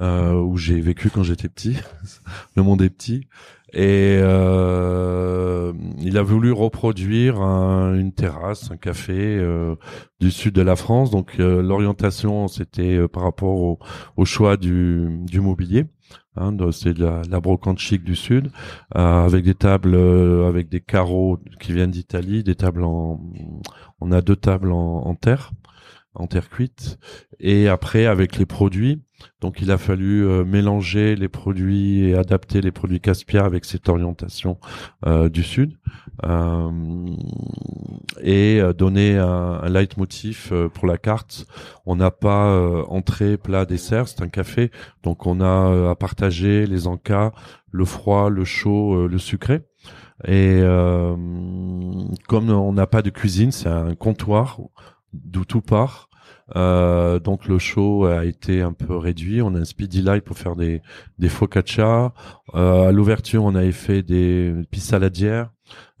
[0.00, 1.76] euh, où j'ai vécu quand j'étais petit.
[2.56, 3.26] Le monde est petit.
[3.72, 9.74] Et euh, il a voulu reproduire un- une terrasse, un café euh,
[10.20, 11.10] du sud de la France.
[11.10, 13.78] Donc euh, l'orientation, c'était euh, par rapport
[14.16, 15.84] au, choix du, mobilier.
[16.36, 18.50] Hein, c'est de la, la brocante chic du sud,
[18.94, 23.20] avec des tables, avec des carreaux qui viennent d'Italie, des tables en,
[24.00, 25.52] on a deux tables en terre,
[26.16, 26.98] en terre cuite,
[27.38, 29.02] et après avec les produits.
[29.40, 33.88] Donc il a fallu euh, mélanger les produits et adapter les produits Caspia avec cette
[33.88, 34.58] orientation
[35.06, 35.78] euh, du sud
[36.24, 36.70] euh,
[38.20, 41.46] et donner un, un leitmotiv pour la carte.
[41.86, 44.70] On n'a pas entrée, plat, dessert, c'est un café,
[45.02, 47.32] donc on a à partager les encas,
[47.70, 49.62] le froid, le chaud, le sucré.
[50.26, 50.62] Et
[52.26, 54.58] comme on n'a pas de cuisine, c'est un comptoir
[55.24, 56.08] d'où tout part.
[56.54, 59.42] Euh, donc le show a été un peu réduit.
[59.42, 60.82] On a un speedy light pour faire des
[61.18, 62.12] des focaccia.
[62.54, 65.50] Euh, à l'ouverture, on avait fait des saladières,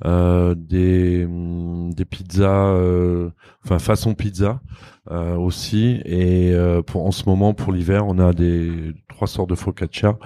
[0.04, 3.30] euh, des hum, des pizzas, euh,
[3.64, 4.60] enfin façon pizza
[5.10, 6.00] euh, aussi.
[6.04, 6.54] Et
[6.86, 10.18] pour en ce moment, pour l'hiver, on a des trois sortes de focaccia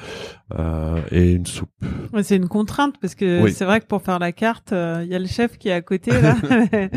[1.11, 1.70] et une soupe.
[2.12, 3.53] Ouais, c'est une contrainte parce que Oui.
[3.53, 5.83] c'est vrai que pour faire la carte, il y a le chef qui est à
[5.83, 6.37] côté là.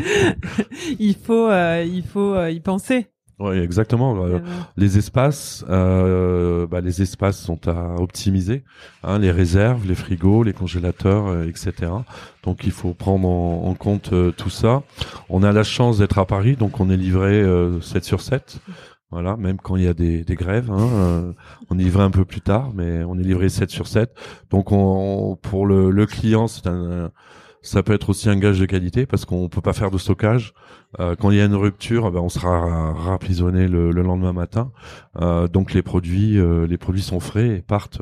[0.98, 3.13] il faut, il faut y penser.
[3.40, 4.24] Oui, exactement.
[4.24, 4.38] Euh,
[4.76, 8.62] Les espaces, euh, bah, les espaces sont à optimiser,
[9.02, 11.92] hein, les réserves, les frigos, les congélateurs, euh, etc.
[12.44, 14.84] Donc il faut prendre en, en compte euh, tout ça.
[15.28, 18.58] On a la chance d'être à Paris, donc on est livré euh, 7 sur 7.
[19.10, 21.34] Voilà, même quand il y a des, des grèves, hein,
[21.70, 24.10] on est livré un peu plus tard, mais on est livré 7 sur 7.
[24.50, 27.10] Donc on, pour le, le client, c'est un,
[27.64, 30.54] ça peut être aussi un gage de qualité parce qu'on peut pas faire de stockage.
[31.00, 34.70] Euh, quand il y a une rupture, ben, on sera raprisonné le, le lendemain matin.
[35.20, 38.00] Euh, donc les produits, euh, les produits sont frais et partent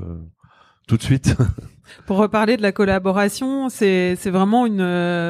[0.87, 1.37] tout de suite.
[2.07, 4.81] Pour reparler de la collaboration, c'est c'est vraiment une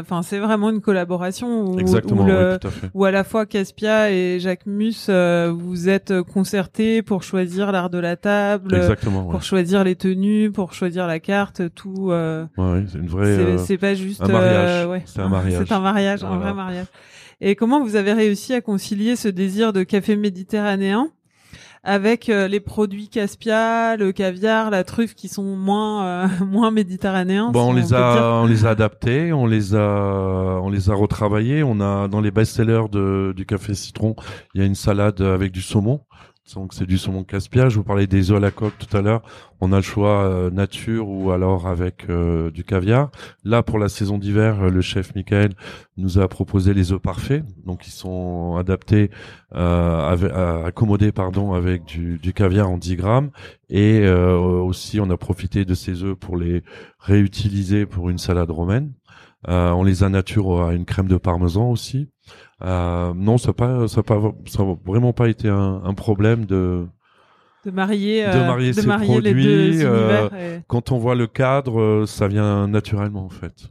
[0.01, 2.91] enfin c'est vraiment une collaboration où, Exactement, où, le- oui, tout à fait.
[2.95, 7.91] où à la fois Caspia et Jacques Mus euh, vous êtes concertés pour choisir l'art
[7.91, 9.25] de la table, Exactement.
[9.25, 9.31] ouais.
[9.33, 12.13] pour choisir les tenues, pour choisir la carte, tout.
[12.13, 13.59] euh, Ouais, c'est une vraie.
[13.59, 14.85] c'est euh, pas juste un mariage.
[14.85, 15.03] euh, ouais.
[15.05, 15.65] C'est un mariage.
[15.67, 16.87] C'est un mariage, un vrai mariage.
[17.41, 21.09] Et comment vous avez réussi à concilier ce désir de café méditerranéen
[21.85, 27.51] avec euh, les produits Caspia, le caviar, la truffe qui sont moins euh, moins méditerranéens
[27.51, 27.99] Bon, on les dire.
[27.99, 31.63] a, on les a adaptés, on les a, on les a retravaillés.
[31.63, 34.15] On a dans les best-sellers de, du café citron,
[34.55, 36.01] il y a une salade avec du saumon.
[36.55, 37.69] Donc c'est du saumon caspia.
[37.69, 39.23] Je vous parlais des œufs à la coque tout à l'heure.
[39.61, 43.11] On a le choix euh, nature ou alors avec euh, du caviar.
[43.45, 45.53] Là pour la saison d'hiver, euh, le chef Michael
[45.97, 47.45] nous a proposé les œufs parfaits.
[47.65, 49.11] Donc ils sont adaptés,
[49.55, 53.31] euh, accommodés pardon avec du, du caviar en 10 grammes.
[53.71, 56.63] Et aussi on a profité de ces œufs pour les
[56.99, 58.93] réutilisés pour une salade romaine.
[59.49, 62.09] Euh, on les a nature à une crème de parmesan aussi.
[62.63, 66.45] Euh, non, ça n'a pas, ça pas, ça a vraiment pas été un, un problème
[66.47, 66.87] de.
[67.65, 70.35] de marier, de euh, marier les deux produits, univers.
[70.35, 73.69] et- Quand on voit le cadre, ça vient naturellement en fait.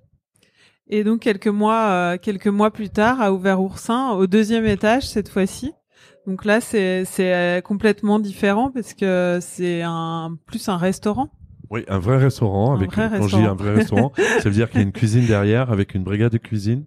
[0.90, 5.30] Et donc quelques mois, quelques mois plus tard, a ouvert Oursin au deuxième étage cette
[5.30, 5.72] fois-ci.
[6.28, 11.30] Donc là, c'est c'est complètement différent parce que c'est un plus un restaurant.
[11.72, 14.70] Oui, un vrai restaurant avec vrai quand je dis un vrai restaurant, ça veut dire
[14.70, 16.86] qu'il y a une cuisine derrière avec une brigade de cuisine.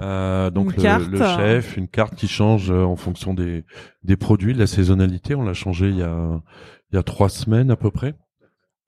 [0.00, 3.64] Euh, donc le chef, une carte qui change euh, en fonction des
[4.04, 5.34] des produits, de la saisonnalité.
[5.34, 6.40] On l'a changé il y a
[6.92, 8.14] il y a trois semaines à peu près,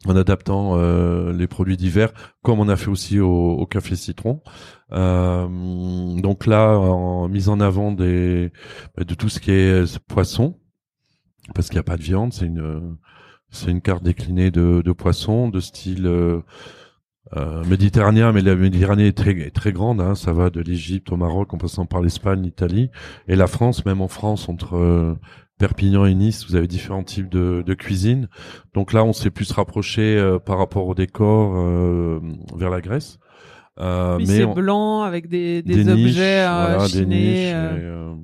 [0.06, 4.40] en adaptant euh, les produits d'hiver, comme on a fait aussi au, au café citron.
[4.92, 5.46] Euh,
[6.20, 8.52] donc là, en mise en avant des
[8.96, 10.58] de tout ce qui est euh, poisson,
[11.54, 12.96] parce qu'il n'y a pas de viande, c'est une
[13.52, 16.40] c'est une carte déclinée de, de poissons de style euh,
[17.36, 20.00] euh, méditerranéen, mais la Méditerranée est très, très grande.
[20.00, 22.90] Hein, ça va de l'Égypte au Maroc, en passant par l'Espagne, l'Italie
[23.28, 23.84] et la France.
[23.86, 25.14] Même en France, entre euh,
[25.58, 28.28] Perpignan et Nice, vous avez différents types de, de cuisine.
[28.74, 32.20] Donc là, on s'est plus rapproché euh, par rapport au décor euh,
[32.56, 33.18] vers la Grèce.
[33.80, 37.16] Euh, mais c'est on- blanc avec des, des, des objets niches, voilà, des chinés.
[37.16, 38.14] niches euh.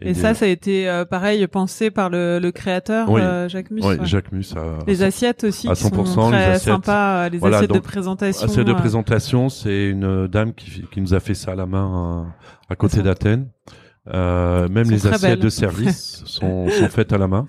[0.00, 3.10] Et, euh, et des- ça, ça a été euh, pareil pensé par le, le créateur
[3.10, 3.20] Oui.
[3.20, 3.82] euh, Jacques Mus.
[3.84, 3.98] ouais.
[4.02, 6.62] Jacques Mus a, Les assiettes aussi à qui sont 100%, très les assiettes.
[6.74, 8.46] sympas, euh, les Voilà, assiettes de présentation.
[8.46, 11.66] Assez de euh, présentation, c'est une dame qui, qui nous a fait ça à la
[11.66, 12.26] main
[12.68, 13.48] à, à côté d'Athènes.
[14.14, 15.38] Euh, même les assiettes belles.
[15.40, 17.46] de service sont, sont faites à la main.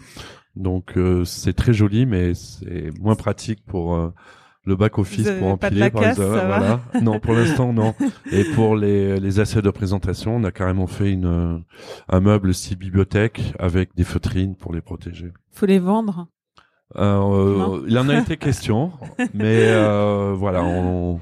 [0.55, 4.13] Donc euh, c'est très joli, mais c'est moins pratique pour euh,
[4.65, 5.89] le back office Vous avez pour empiler.
[5.89, 6.29] par casse, exemple.
[6.45, 6.79] voilà.
[7.01, 7.95] non, pour l'instant non.
[8.31, 11.57] Et pour les, les assiettes de présentation, on a carrément fait une euh,
[12.09, 15.31] un meuble style bibliothèque avec des feutrines pour les protéger.
[15.51, 16.27] faut les vendre.
[16.97, 17.81] Euh, Non.
[17.87, 18.91] il en a été question,
[19.33, 21.19] mais euh, voilà, on,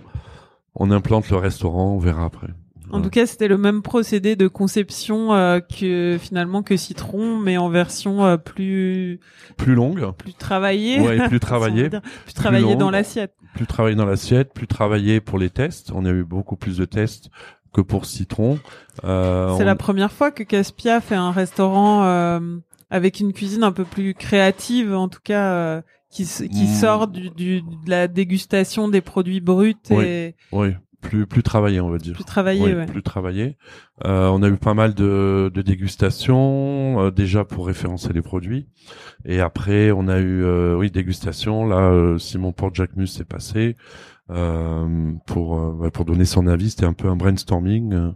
[0.76, 2.48] on implante le restaurant, on verra après.
[2.92, 7.58] En tout cas, c'était le même procédé de conception euh, que finalement que Citron, mais
[7.58, 9.20] en version euh, plus
[9.58, 11.00] plus longue, plus travaillée.
[11.02, 13.34] ouais, plus travaillée, dire, plus travaillée dans l'assiette.
[13.56, 15.92] plus travaillée dans l'assiette, plus travaillée pour les tests.
[15.94, 17.30] On a eu beaucoup plus de tests
[17.74, 18.60] que pour Citron.
[19.04, 22.40] Euh, C'est on- la première fois que Caspia fait un restaurant euh,
[22.90, 26.76] avec une cuisine un peu plus créative, en tout cas euh, qui qui Mm.
[26.80, 30.06] sort du, du de la dégustation des produits bruts Oui.
[30.06, 30.70] et Oui,
[31.02, 32.14] plus plus travaillée, on va dire.
[32.14, 32.64] plus travaillée.
[32.64, 32.86] Oui, ouais.
[32.86, 33.58] plus travaillé.
[34.06, 38.68] Euh, on a eu pas mal de, de dégustations euh, déjà pour référencer les produits,
[39.26, 41.66] et après on a eu euh, oui dégustation.
[41.66, 43.76] Là, euh, Simon Porte Jacquemus s'est passé
[44.30, 46.72] euh, pour euh, ouais, pour donner son avis.
[46.72, 48.14] C'était un peu un brainstorming.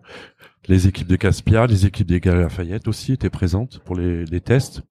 [0.68, 4.42] les équipes de Caspia, les équipes des Galeries Lafayette aussi étaient présentes pour les, les
[4.42, 4.84] tests.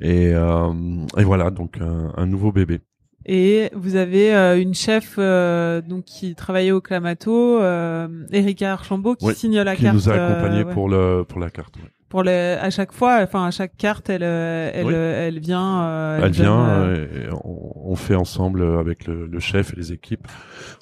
[0.00, 0.72] Et, euh,
[1.16, 2.80] et voilà donc un, un nouveau bébé.
[3.26, 9.14] Et vous avez euh, une chef euh, donc qui travaillait au Clamato, euh, Erika Archambault,
[9.16, 9.94] qui Oui, signe la qui carte.
[9.94, 10.72] nous a accompagnés euh, ouais.
[10.74, 11.76] pour le pour la carte.
[11.76, 11.82] ouais.
[12.08, 14.92] pour les à chaque fois, enfin à chaque carte, elle euh, elle Oui.
[14.94, 16.18] euh, elle vient.
[16.22, 19.92] Elle vient, euh, euh, et on, on fait ensemble avec le, le chef et les
[19.92, 20.26] équipes,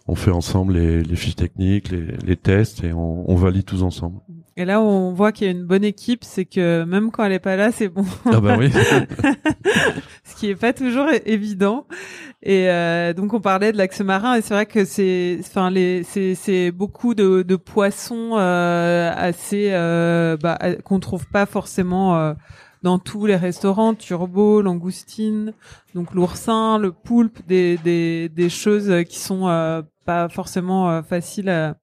[0.09, 3.83] on fait ensemble les, les fiches techniques, les, les tests et on, on valide tous
[3.83, 4.21] ensemble.
[4.57, 7.33] Et là, on voit qu'il y a une bonne équipe, c'est que même quand elle
[7.33, 8.05] est pas là, c'est bon.
[8.27, 8.71] Ah bah oui.
[10.25, 11.87] Ce qui est pas toujours évident.
[12.43, 16.03] Et euh, donc on parlait de l'axe marin et c'est vrai que c'est, enfin les,
[16.05, 22.17] c'est, c'est beaucoup de, de poissons euh, assez, euh, bah, euh, qu'on trouve pas forcément.
[22.19, 22.35] euh,
[22.83, 25.53] dans tous les restaurants, turbo, langoustine,
[25.95, 31.51] donc l'oursin, le poulpe, des, des, des choses qui sont euh, pas forcément euh, faciles
[31.51, 31.77] à,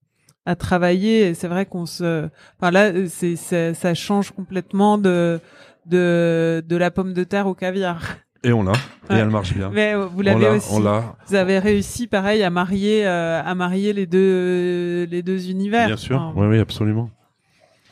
[0.48, 1.28] à travailler.
[1.28, 2.28] Et c'est vrai qu'on se,
[2.60, 5.40] enfin là, c'est, c'est- ça change complètement de,
[5.86, 8.02] de, de la pomme de terre au caviar.
[8.44, 8.72] Et on l'a.
[9.10, 9.20] Et Ouais.
[9.20, 9.70] elle marche bien.
[9.74, 10.70] Mais euh, vous on l'avez l'a, aussi.
[10.74, 11.16] on l'a.
[11.28, 15.88] Vous avez réussi, pareil, à marier, euh, à marier les deux, les deux univers.
[15.88, 16.22] Bien sûr.
[16.22, 17.10] Enfin, Oui, oui, absolument.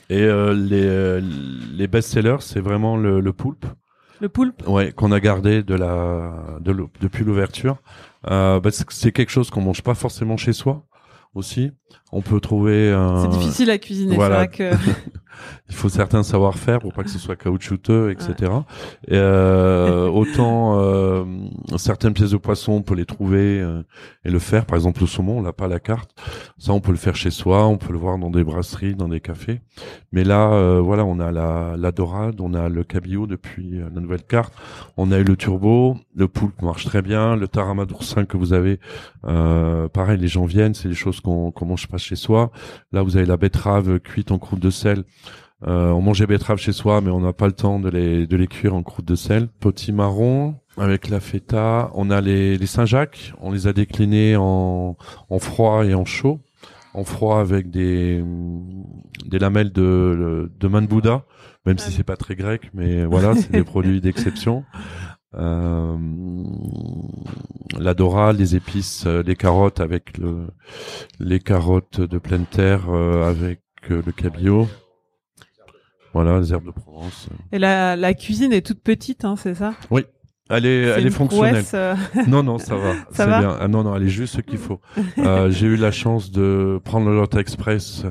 [0.10, 1.20] Et euh, les, euh,
[1.74, 3.66] les best-sellers, c'est vraiment le, le poulpe.
[4.22, 4.66] Le poulpe?
[4.68, 7.78] Ouais, qu'on a gardé de la, de depuis l'ouverture.
[8.30, 10.86] Euh, bah, c'est- c'est quelque chose qu'on mange pas forcément chez soi
[11.36, 11.72] aussi.
[12.12, 12.92] On peut trouver.
[12.92, 14.16] un- C'est difficile à cuisiner.
[14.16, 14.48] voilà.
[14.52, 14.78] C'est vrai que
[15.68, 18.52] Il faut certains savoir-faire pour pas que ce soit caoutchouteux, etc.
[19.08, 21.26] Et, euh, autant euh,
[21.78, 23.82] certaines pièces de poisson, on peut les trouver euh,
[24.24, 24.66] et le faire.
[24.66, 26.12] Par exemple, le saumon, on l'a pas la carte.
[26.60, 29.08] Ça, on peut le faire chez soi, on peut le voir dans des brasseries, dans
[29.08, 29.62] des cafés.
[30.12, 33.90] Mais là, euh, voilà, on a la, la dorade, on a le cabillaud depuis euh,
[33.94, 34.54] la nouvelle carte.
[34.98, 38.54] On a eu le turbo, le poulpe marche très bien, le tarama d'oursin que vous
[38.54, 38.80] avez.
[39.26, 42.52] Euh, pareil, les gens viennent, c'est des choses qu'on qu'on mange pas chez soi.
[42.92, 45.04] Là, vous avez la betterave cuite en croûte de sel.
[45.68, 48.38] Euh, on mangeait betterave chez soi, mais on n'a pas le temps de les, de
[48.38, 49.48] les cuire en croûte de sel.
[49.60, 51.90] Potimarron avec la feta.
[51.96, 53.34] On a les, les Saint-Jacques.
[53.42, 54.96] On les a déclinés en,
[55.30, 56.40] en froid et en chaud.
[56.94, 58.24] En froid avec des,
[59.26, 61.26] des lamelles de, de main de Bouddha,
[61.66, 64.64] même si c'est pas très grec, mais voilà, c'est des produits d'exception.
[65.38, 65.98] Euh,
[67.78, 70.48] la dorade, les épices, euh, les carottes avec le,
[71.20, 73.60] les carottes de pleine terre euh, avec
[73.92, 74.68] euh, le cabillaud.
[76.16, 77.28] Voilà, les herbes de Provence.
[77.52, 79.74] et la, la cuisine est toute petite, hein, c'est ça?
[80.48, 81.64] Elle est, C'est elle est fonctionnelle.
[81.74, 81.96] euh,
[82.28, 82.94] Non, non, ça va.
[82.94, 83.40] Ça c'est va?
[83.40, 83.58] bien.
[83.60, 84.80] Ah, non, non, elle est juste ce qu'il faut.
[85.18, 88.06] Euh, j'ai eu la chance de prendre le Lot Express.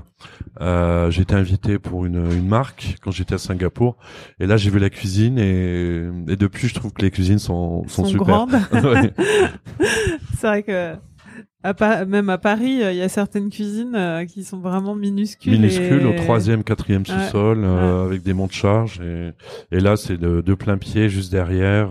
[0.61, 3.97] Euh, j'étais invité pour une, une marque quand j'étais à Singapour.
[4.41, 7.85] Et là, j'ai vu la cuisine et, et depuis, je trouve que les cuisines sont,
[7.87, 8.27] sont, sont super.
[8.27, 8.55] grandes.
[8.73, 9.13] Ouais.
[10.39, 10.95] c'est vrai que
[11.65, 15.53] à même à Paris, euh, il y a certaines cuisines euh, qui sont vraiment minuscules.
[15.53, 17.25] minuscule et- au troisième, quatrième Ouais.
[17.25, 19.01] sous-sol, euh, avec des monts de charge.
[19.01, 19.31] Et,
[19.73, 21.91] et là, c'est de, de plein pied, juste derrière.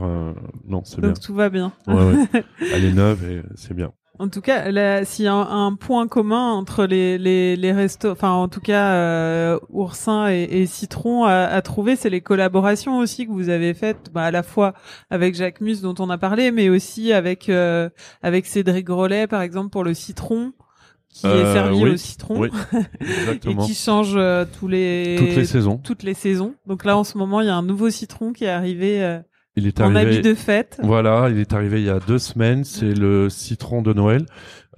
[0.68, 1.10] non, c'est bien.
[1.10, 1.74] Donc tout va bien.
[1.88, 2.26] Ouais.
[2.74, 3.92] Elle est neuve et c'est bien.
[4.20, 7.72] En tout cas, là, s'il y a un, un point commun entre les les, les
[7.72, 12.22] restos, enfin en tout cas euh, Oursin et, et Citron à, à trouver, c'est les
[12.22, 14.74] collaborations aussi que vous avez faites, bah, à la fois
[15.10, 17.90] avec Jacques Mus dont on a parlé, mais aussi avec euh,
[18.22, 20.54] avec Cédric Grolet par exemple pour le citron
[21.10, 22.50] qui est Euh, servi oui, au citron oui,
[23.46, 25.78] et qui change euh, tous les Toutes les saisons.
[25.78, 26.54] toutes les saisons.
[26.68, 29.20] Donc là en ce moment, il y a un nouveau citron qui est arrivé euh,
[29.56, 30.14] Il est en arrivé.
[30.18, 30.80] habit de fête.
[30.84, 32.64] Voilà, il est arrivé il y a deux semaines.
[32.64, 34.26] C'est le citron de Noël,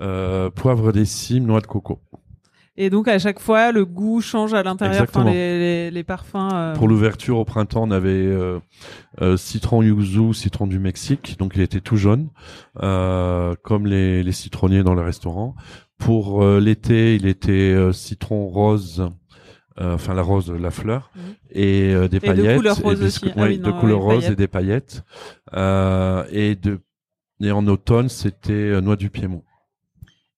[0.01, 1.99] euh, poivre des cimes, noix de coco.
[2.77, 6.49] Et donc à chaque fois, le goût change à l'intérieur, enfin les, les, les parfums.
[6.53, 8.59] euh, Pour l'ouverture au printemps, on avait euh,
[9.21, 12.27] euh, citron yuzu, citron du Mexique, donc il était tout jaune,
[12.83, 15.55] euh, comme les, les citronniers dans le restaurant.
[15.97, 19.09] Pour euh, l'été, il était citron rose.
[19.79, 21.21] Euh, Enfin, la rose, la fleur, Mhm.
[21.51, 23.31] et euh, des Et de paillettes, couleur rose des- aussi.
[23.35, 25.03] Ah oui, de non, couleur ouais, rose et des paillettes.
[25.53, 26.79] Euh, et de
[27.41, 29.43] et en automne, c'était noix du Piémont.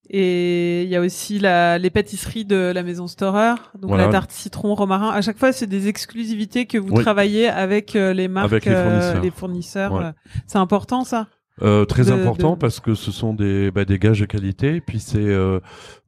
[0.10, 4.06] Et il y a aussi la, les pâtisseries de la maison Storer, donc Voilà.
[4.06, 5.10] la tarte citron romarin.
[5.10, 7.04] À chaque fois, c'est des exclusivités que vous Oui.
[7.04, 9.22] travaillez avec euh, les marques, Avec les fournisseurs.
[9.22, 9.94] les fournisseurs.
[9.94, 10.12] Ouais.
[10.46, 11.28] C'est important ça?
[11.64, 14.80] Euh, très de- important de- parce que ce sont des, bah, des gages de qualité.
[14.80, 15.60] Puis c'est euh,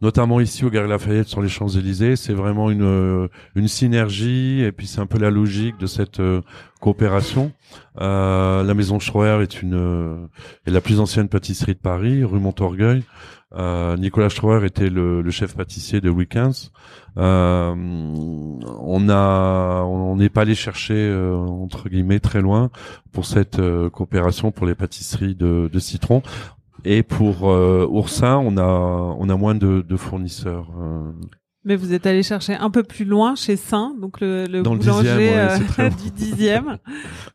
[0.01, 4.61] notamment ici au Galerie Lafayette sur les Champs Élysées, c'est vraiment une euh, une synergie.
[4.61, 6.41] Et puis c'est un peu la logique de cette euh,
[6.81, 7.51] coopération.
[7.99, 10.17] Euh, la Maison Schroer est une euh,
[10.67, 13.03] est la plus ancienne pâtisserie de Paris, rue Montorgueil.
[13.55, 16.69] Euh, Nicolas Schroer était le, le chef pâtissier de Weekends.
[17.17, 22.69] Euh, on a, on n'est pas allé chercher euh, entre guillemets très loin
[23.11, 26.21] pour cette euh, coopération pour les pâtisseries de, de citron.
[26.85, 30.71] Et pour euh, Oursin, on a, on a moins de, de fournisseurs.
[31.59, 34.61] Euh, Mais vous êtes allé chercher un peu plus loin chez Saint, donc le, le
[34.61, 36.77] Dans le boulanger dixième, ouais, euh, du dixième,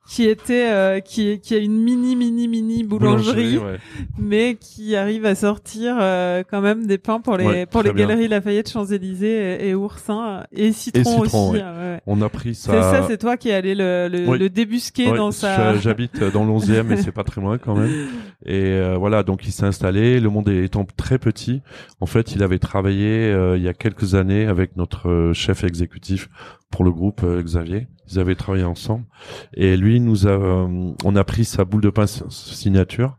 [0.08, 3.78] qui était, euh, qui, qui a une mini mini mini boulangerie, ouais.
[4.18, 7.92] mais qui arrive à sortir euh, quand même des pains pour les Ouais, pour les
[7.92, 8.06] bien.
[8.06, 11.60] galeries Lafayette, Champs Élysées et, et Oursin et Citron, Citron, aussi.
[11.62, 12.00] euh, ouais.
[12.06, 12.72] On a pris ça.
[12.72, 14.38] C'est ça, c'est toi qui es allé le, le, Oui.
[14.38, 15.76] le débusquer dans sa.
[15.78, 17.90] J'habite dans l'onzième et c'est pas très loin quand même.
[18.46, 20.20] Et euh, voilà, donc il s'est installé.
[20.20, 21.62] Le monde étant très petit,
[22.00, 25.64] en fait, il avait travaillé euh, il y a quelques années avec notre euh, chef
[25.64, 26.28] exécutif
[26.70, 27.88] pour le groupe euh, Xavier.
[28.10, 29.06] Ils avaient travaillé ensemble.
[29.54, 33.18] Et lui, nous a, euh, on a pris sa boule de pain signature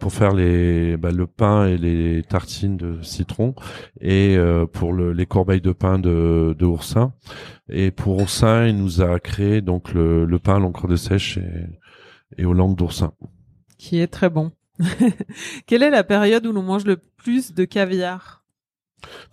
[0.00, 3.54] pour faire les, bah, le pain et les tartines de citron
[4.00, 4.36] et
[4.72, 7.12] pour le, les corbeilles de pain de, de Oursin.
[7.68, 11.68] Et pour Oursin, il nous a créé donc le, pain à l'encre de sèche et,
[12.38, 13.12] et aux langues d'oursin.
[13.78, 14.50] Qui est très bon.
[15.66, 18.37] Quelle est la période où l'on mange le plus de caviar?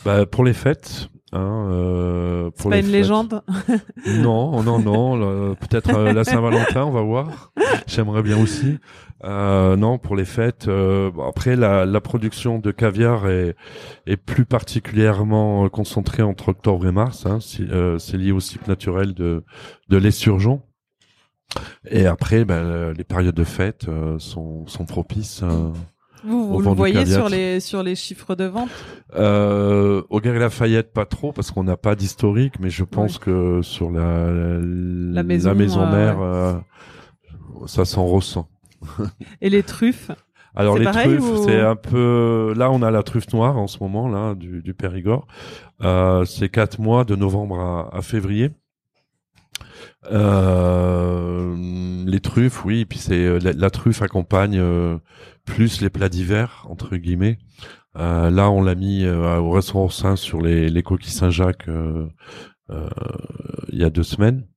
[0.04, 2.92] Bah, pour les fêtes, Hein, euh, C'est pas une fêtes.
[2.94, 3.42] légende?
[4.08, 5.56] Non, non, non.
[5.56, 7.52] Peut-être euh, la Saint-Valentin, on va voir.
[7.88, 8.78] J'aimerais bien aussi.
[9.26, 10.70] Euh, non, pour les fêtes.
[10.70, 13.56] euh, après, la, la production de caviar est,
[14.06, 17.26] est plus particulièrement euh, concentrée entre octobre et mars.
[17.26, 19.44] Hein, si- euh, c'est lié au cycle naturel de,
[19.90, 20.62] de l'esturgeon.
[21.90, 25.44] Et après, ben, euh, les périodes de fête euh, sont, sont propices.
[26.26, 28.70] Vous, vous le voyez sur les sur les chiffres de vente.
[29.16, 33.62] Euh, au Galerie Lafayette, pas trop, parce qu'on n'a pas d'historique, mais je pense que
[33.62, 36.54] sur la, la, maison, euh, mère, euh,
[37.68, 38.48] ça s'en ressent.
[39.42, 40.12] Et les truffes.
[40.58, 42.54] Alors les pareil truffes, ou- c'est un peu.
[42.56, 45.28] Là, on a la truffe noire en ce moment, là, du, du Périgord.
[45.82, 48.52] Euh, c'est quatre mois de novembre à, à février.
[50.12, 51.56] Euh,
[52.06, 54.98] les truffes, oui, et puis c'est la, la truffe accompagne euh,
[55.46, 57.38] plus les plats d'hiver entre guillemets.
[57.98, 62.08] Euh, là, on l'a mis euh, au restaurant Saint sur les, les coquilles Saint-Jacques euh,
[63.70, 64.48] il y a deux semaines.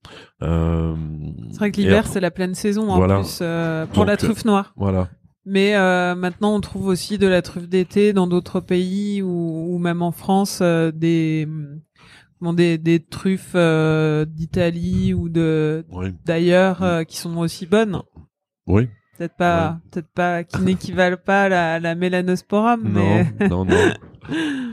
[0.41, 3.17] C'est vrai que l'hiver c'est la pleine saison en Voilà.
[3.21, 3.39] plus
[3.93, 4.73] pour Donc, la truffe noire.
[4.77, 5.11] Voilà.
[5.45, 5.73] Mais
[6.17, 10.13] maintenant on trouve aussi de la truffe d'été dans d'autres pays ou, ou même en
[10.13, 11.47] France des
[12.41, 16.15] des des truffes euh, d'Italie ou de Oui.
[16.25, 18.01] d'ailleurs euh, qui sont aussi bonnes.
[18.67, 18.89] Oui.
[19.19, 23.93] Peut-être pas peut-être pas qui n'équivalent pas à la, la mélanosporum mais Non, non, non.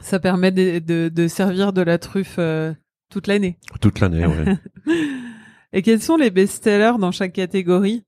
[0.00, 2.74] ça permet de, de, de servir de la truffe euh,
[3.10, 3.58] toute l'année.
[3.80, 4.94] Toute l'année, oui.
[5.72, 8.04] Et quels sont les best-sellers dans chaque catégorie?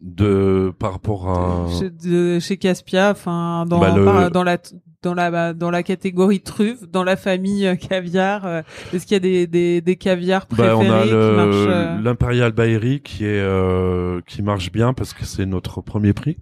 [0.00, 1.66] De par rapport à.
[1.78, 4.56] chez, de, chez Caspia, enfin dans Bah, le- par- dans la
[5.02, 9.16] dans la dans la catégorie truffe, dans la famille euh, caviar, euh, est-ce qu'il y
[9.16, 13.00] a des des, des caviars préférés Bah, on a qui le- marchent euh, l'impérial Baery
[13.00, 16.36] qui est euh, qui marche bien parce que c'est notre premier prix.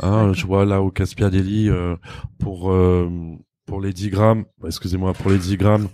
[0.00, 1.96] Hein, je vois là au Caspia Deli euh,
[2.38, 3.08] pour euh,
[3.66, 5.88] pour les 10 grammes, excusez-moi, pour les 10 grammes,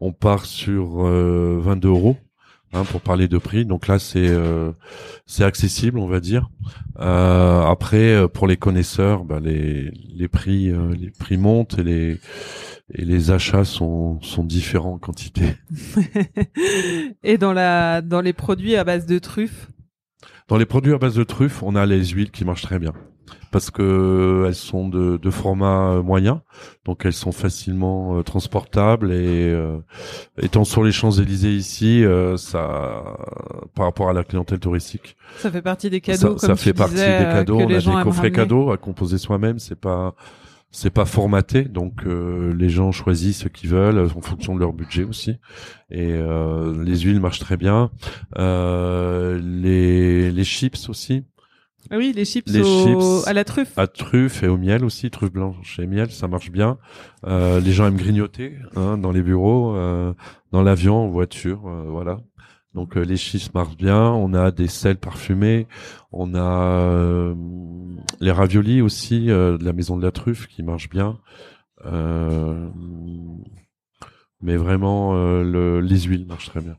[0.00, 2.16] on part sur euh, 22 euros.
[2.72, 4.70] Hein, pour parler de prix, donc là c'est euh,
[5.26, 6.50] c'est accessible, on va dire.
[7.00, 11.82] Euh, après, euh, pour les connaisseurs, bah, les les prix euh, les prix montent et
[11.82, 12.20] les
[12.94, 15.56] et les achats sont sont différents en quantité.
[17.24, 19.68] Et dans la dans les produits à base de truffes,
[20.50, 22.92] Dans les produits à base de truffes, on a les huiles qui marchent très bien
[23.52, 26.42] parce que euh, elles sont de, de format euh, moyen,
[26.84, 29.78] donc elles sont facilement euh, transportables et euh,
[30.40, 33.04] étant sur les Champs Élysées ici, euh, ça,
[33.74, 36.72] par rapport à la clientèle touristique, ça fait partie des cadeaux ça, comme ça fait
[36.72, 37.58] tu partie disais, des cadeaux.
[37.60, 38.32] On a des coffrets ramener.
[38.32, 39.58] cadeaux à composer soi-même.
[39.60, 40.14] C'est pas
[40.70, 44.72] c'est pas formaté, donc euh, les gens choisissent ce qu'ils veulent en fonction de leur
[44.72, 45.36] budget aussi.
[45.90, 47.90] Et euh, les huiles marchent très bien.
[48.38, 51.24] Euh, les les chips aussi.
[51.90, 52.64] Ah oui, les chips, Les au-
[53.20, 53.26] chips.
[53.28, 53.76] à la truffe.
[53.78, 56.78] À truffe et au miel aussi, truffe blanche et miel, ça marche bien.
[57.26, 60.12] Euh, les gens aiment grignoter hein, dans les bureaux, euh,
[60.52, 62.18] dans l'avion, en voiture, euh, voilà.
[62.74, 64.00] Donc euh, les chips marchent bien.
[64.12, 65.66] On a des sels parfumés,
[66.12, 67.34] on a euh,
[68.20, 71.18] les raviolis aussi euh, de la maison de la truffe qui marchent bien.
[71.86, 72.68] Euh,
[74.42, 76.76] mais vraiment, euh, le, les huiles marchent très bien.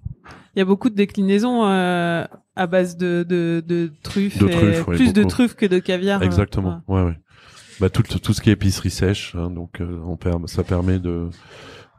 [0.56, 4.96] Il y a beaucoup de déclinaisons à base de, de, de truffes, De et oui,
[4.96, 6.22] plus de truffes que de caviar.
[6.22, 6.82] euh, Exactement.
[6.88, 7.18] Ouais, ouais.
[7.80, 10.18] Bah tout, tout ce qui est épicerie sèche, hein, donc euh, on
[10.48, 11.30] ça permet de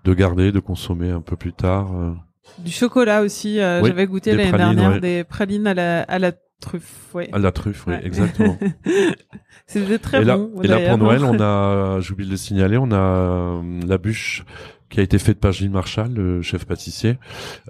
[0.05, 1.93] de garder, de consommer un peu plus tard.
[1.97, 2.13] euh.
[2.59, 3.59] Du chocolat aussi.
[3.61, 5.01] euh, Oui, J'avais goûté l'année dernière ouais.
[5.01, 6.33] des pralines à la, à la
[6.63, 7.15] truffe.
[7.15, 7.29] Ouais.
[7.33, 8.01] À la truffe, oui, Ouais.
[8.07, 8.59] exactement.
[9.67, 10.63] C'était très et là, bon.
[10.63, 14.45] et là pour Noël, on a, j'oublie de le signaler, on a euh, la bûche
[14.91, 17.19] qui a été faite par Gilles Marchal, le chef pâtissier.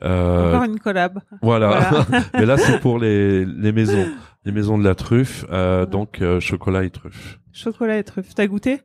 [0.03, 1.21] Euh, Encore une collab.
[1.43, 1.69] voilà.
[1.69, 2.07] Voilà.
[2.35, 4.07] Mais là, c'est pour les les maisons,
[4.45, 7.39] les maisons de la truffe, euh, donc euh, chocolat et truffe.
[7.53, 8.35] Chocolat et truffe.
[8.35, 8.81] T'as goûté?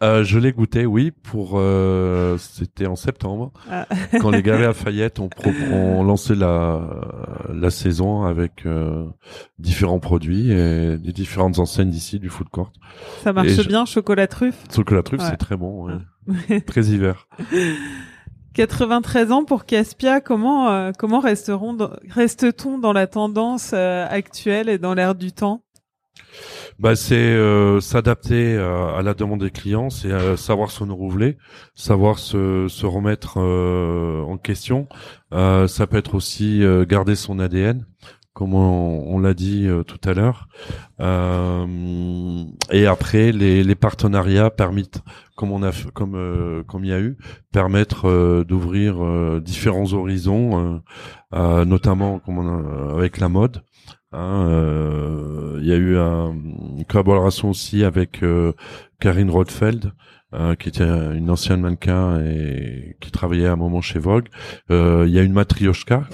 [0.00, 3.84] Euh, je l'ai goûté, oui, pour euh, c'était en septembre, Ah.
[4.20, 6.80] quand les Galeries Lafayette ont, pro- ont lancé la
[7.52, 9.06] la saison avec euh,
[9.58, 12.72] différents produits et des différentes enseignes d'ici du food court.
[13.24, 14.62] Ça marche Et je- bien, chocolat truffe.
[14.90, 15.26] La truffe, Ouais.
[15.30, 15.88] c'est très bon,
[16.48, 16.60] ouais.
[16.60, 17.26] très hiver.
[18.54, 21.76] 93 ans pour Caspia, comment euh, comment resteront
[22.10, 25.62] reste-t-on dans la tendance euh, actuelle et dans l'air du temps?
[26.78, 31.38] Bah, c'est euh, s'adapter euh, à la demande des clients, c'est euh, savoir se renouveler,
[31.74, 34.88] savoir se, se remettre euh, en question.
[35.34, 37.86] Euh, ça peut être aussi euh, garder son ADN,
[38.32, 40.48] comme on, on l'a dit tout à l'heure.
[42.70, 45.02] Et après, les, les partenariats permettent,
[45.36, 47.16] comme on a, comme comme il y a eu,
[47.52, 50.80] permettre d'ouvrir différents horizons,
[51.32, 53.62] notamment comme on a- avec la mode.
[54.12, 56.32] Hein, euh, Il y a eu un-
[56.78, 58.52] une collaboration aussi avec euh,
[59.00, 59.92] Karine Rothfeld
[60.34, 64.28] euh, qui était une ancienne mannequin et qui travaillait à un moment chez Vogue.
[64.70, 66.04] Euh, il y a une matrioshka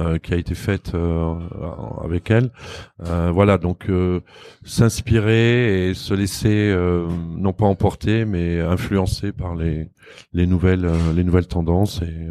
[0.00, 1.34] euh, qui a été faite euh,
[2.02, 2.50] avec elle.
[3.06, 3.86] Euh, voilà, donc
[4.64, 6.74] s'inspirer et se laisser
[7.36, 9.88] non pas emporter, mais influencer par les
[10.32, 12.28] les nouvelles les nouvelles tendances et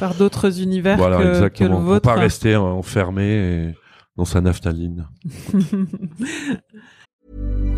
[0.00, 1.76] par d'autres univers voilà, que, exactement.
[1.76, 2.02] que le vôtre.
[2.02, 3.74] pas rester enfermé
[4.18, 5.06] dans sa naphtaline.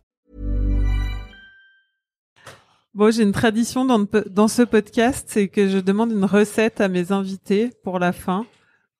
[2.93, 7.11] Bon, j'ai une tradition dans, ce podcast, c'est que je demande une recette à mes
[7.11, 8.45] invités pour la fin.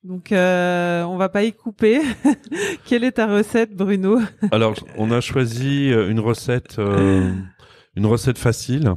[0.03, 2.01] Donc, euh, on va pas y couper.
[2.85, 4.19] Quelle est ta recette, Bruno?
[4.51, 7.33] Alors, on a choisi euh, une recette, euh,
[7.95, 8.93] une recette facile.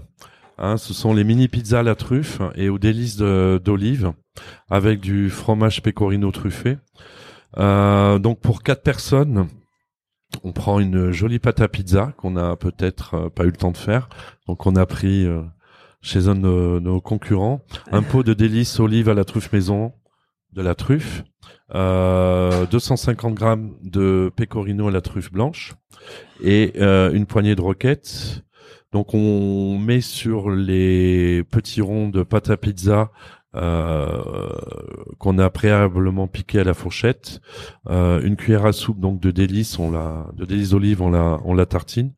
[0.58, 4.12] Hein, ce sont les mini pizzas à la truffe et aux délices d'olive
[4.70, 6.78] avec du fromage pecorino truffé.
[7.58, 9.48] Euh, donc pour quatre personnes,
[10.44, 13.72] on prend une jolie pâte à pizza qu'on a peut-être euh, pas eu le temps
[13.72, 14.08] de faire.
[14.46, 15.42] Donc on a pris euh,
[16.02, 19.92] chez un de nos, concurrents un pot de délices olive à la truffe maison,
[20.52, 21.24] de la truffe,
[21.72, 25.74] 250 grammes de pecorino à la truffe blanche
[26.40, 28.44] et une poignée de roquettes
[28.94, 33.08] donc on met sur les petits ronds de pâte à pizza euh,
[33.54, 37.40] qu'on a préalablement piqué à la fourchette,
[37.88, 41.38] euh, une cuillère à soupe donc de délices, on la de délices d'olive, on la
[41.44, 42.12] on la tartine.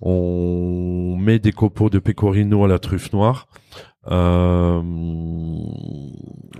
[0.00, 3.48] On met des copeaux de pecorino à la truffe noire.
[4.10, 4.82] Euh,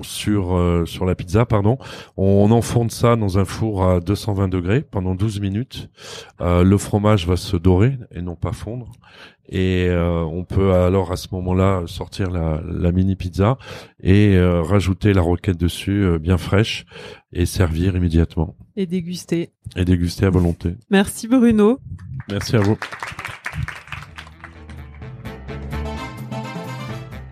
[0.03, 1.79] sur euh, sur la pizza pardon
[2.17, 5.89] on enfonce ça dans un four à 220 degrés pendant 12 minutes
[6.41, 8.93] euh, le fromage va se dorer et non pas fondre
[9.49, 13.57] et euh, on peut alors à ce moment-là sortir la, la mini pizza
[14.03, 16.85] et euh, rajouter la roquette dessus euh, bien fraîche
[17.33, 18.57] et servir immédiatement.
[18.77, 19.51] Et déguster.
[19.75, 20.77] Et déguster à volonté.
[20.91, 21.81] Merci Bruno.
[22.31, 22.77] Merci à vous.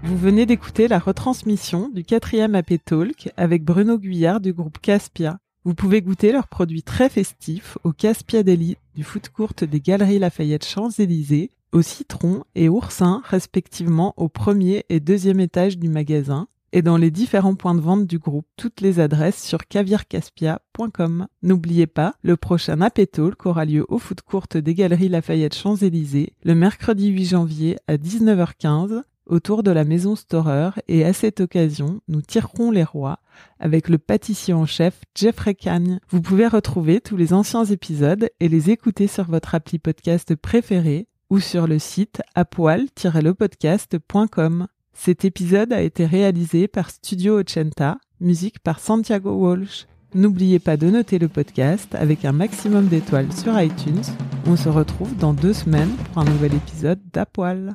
[0.07, 5.39] Vous venez d'écouter la retransmission du quatrième AP Talk avec Bruno Guyard du groupe Caspia.
[5.65, 10.21] Vous pouvez goûter leurs produits très festifs au Caspia Deli du foot court des Galeries
[10.21, 16.83] Lafayette Champs-Élysées au citron et oursin respectivement au premier et deuxième étage du magasin et
[16.83, 18.47] dans les différents points de vente du groupe.
[18.57, 21.27] Toutes les adresses sur caviarcaspia.com.
[21.43, 26.55] N'oubliez pas, le prochain Talk aura lieu au foot courte des Galeries Lafayette Champs-Élysées le
[26.55, 32.23] mercredi 8 janvier à 19h15 autour de la maison Storer et à cette occasion, nous
[32.23, 33.19] tirerons les rois
[33.61, 36.01] avec le pâtissier en chef Jeffrey Cagne.
[36.09, 41.07] Vous pouvez retrouver tous les anciens épisodes et les écouter sur votre appli podcast préféré
[41.31, 44.67] ou sur le site apoil-lepodcast.com.
[44.93, 49.87] Cet épisode a été réalisé par Studio Ochenta, musique par Santiago Walsh.
[50.15, 54.05] N'oubliez pas de noter le podcast avec un maximum d'étoiles sur iTunes.
[54.47, 57.75] On se retrouve dans deux semaines pour un nouvel épisode d'Apoil.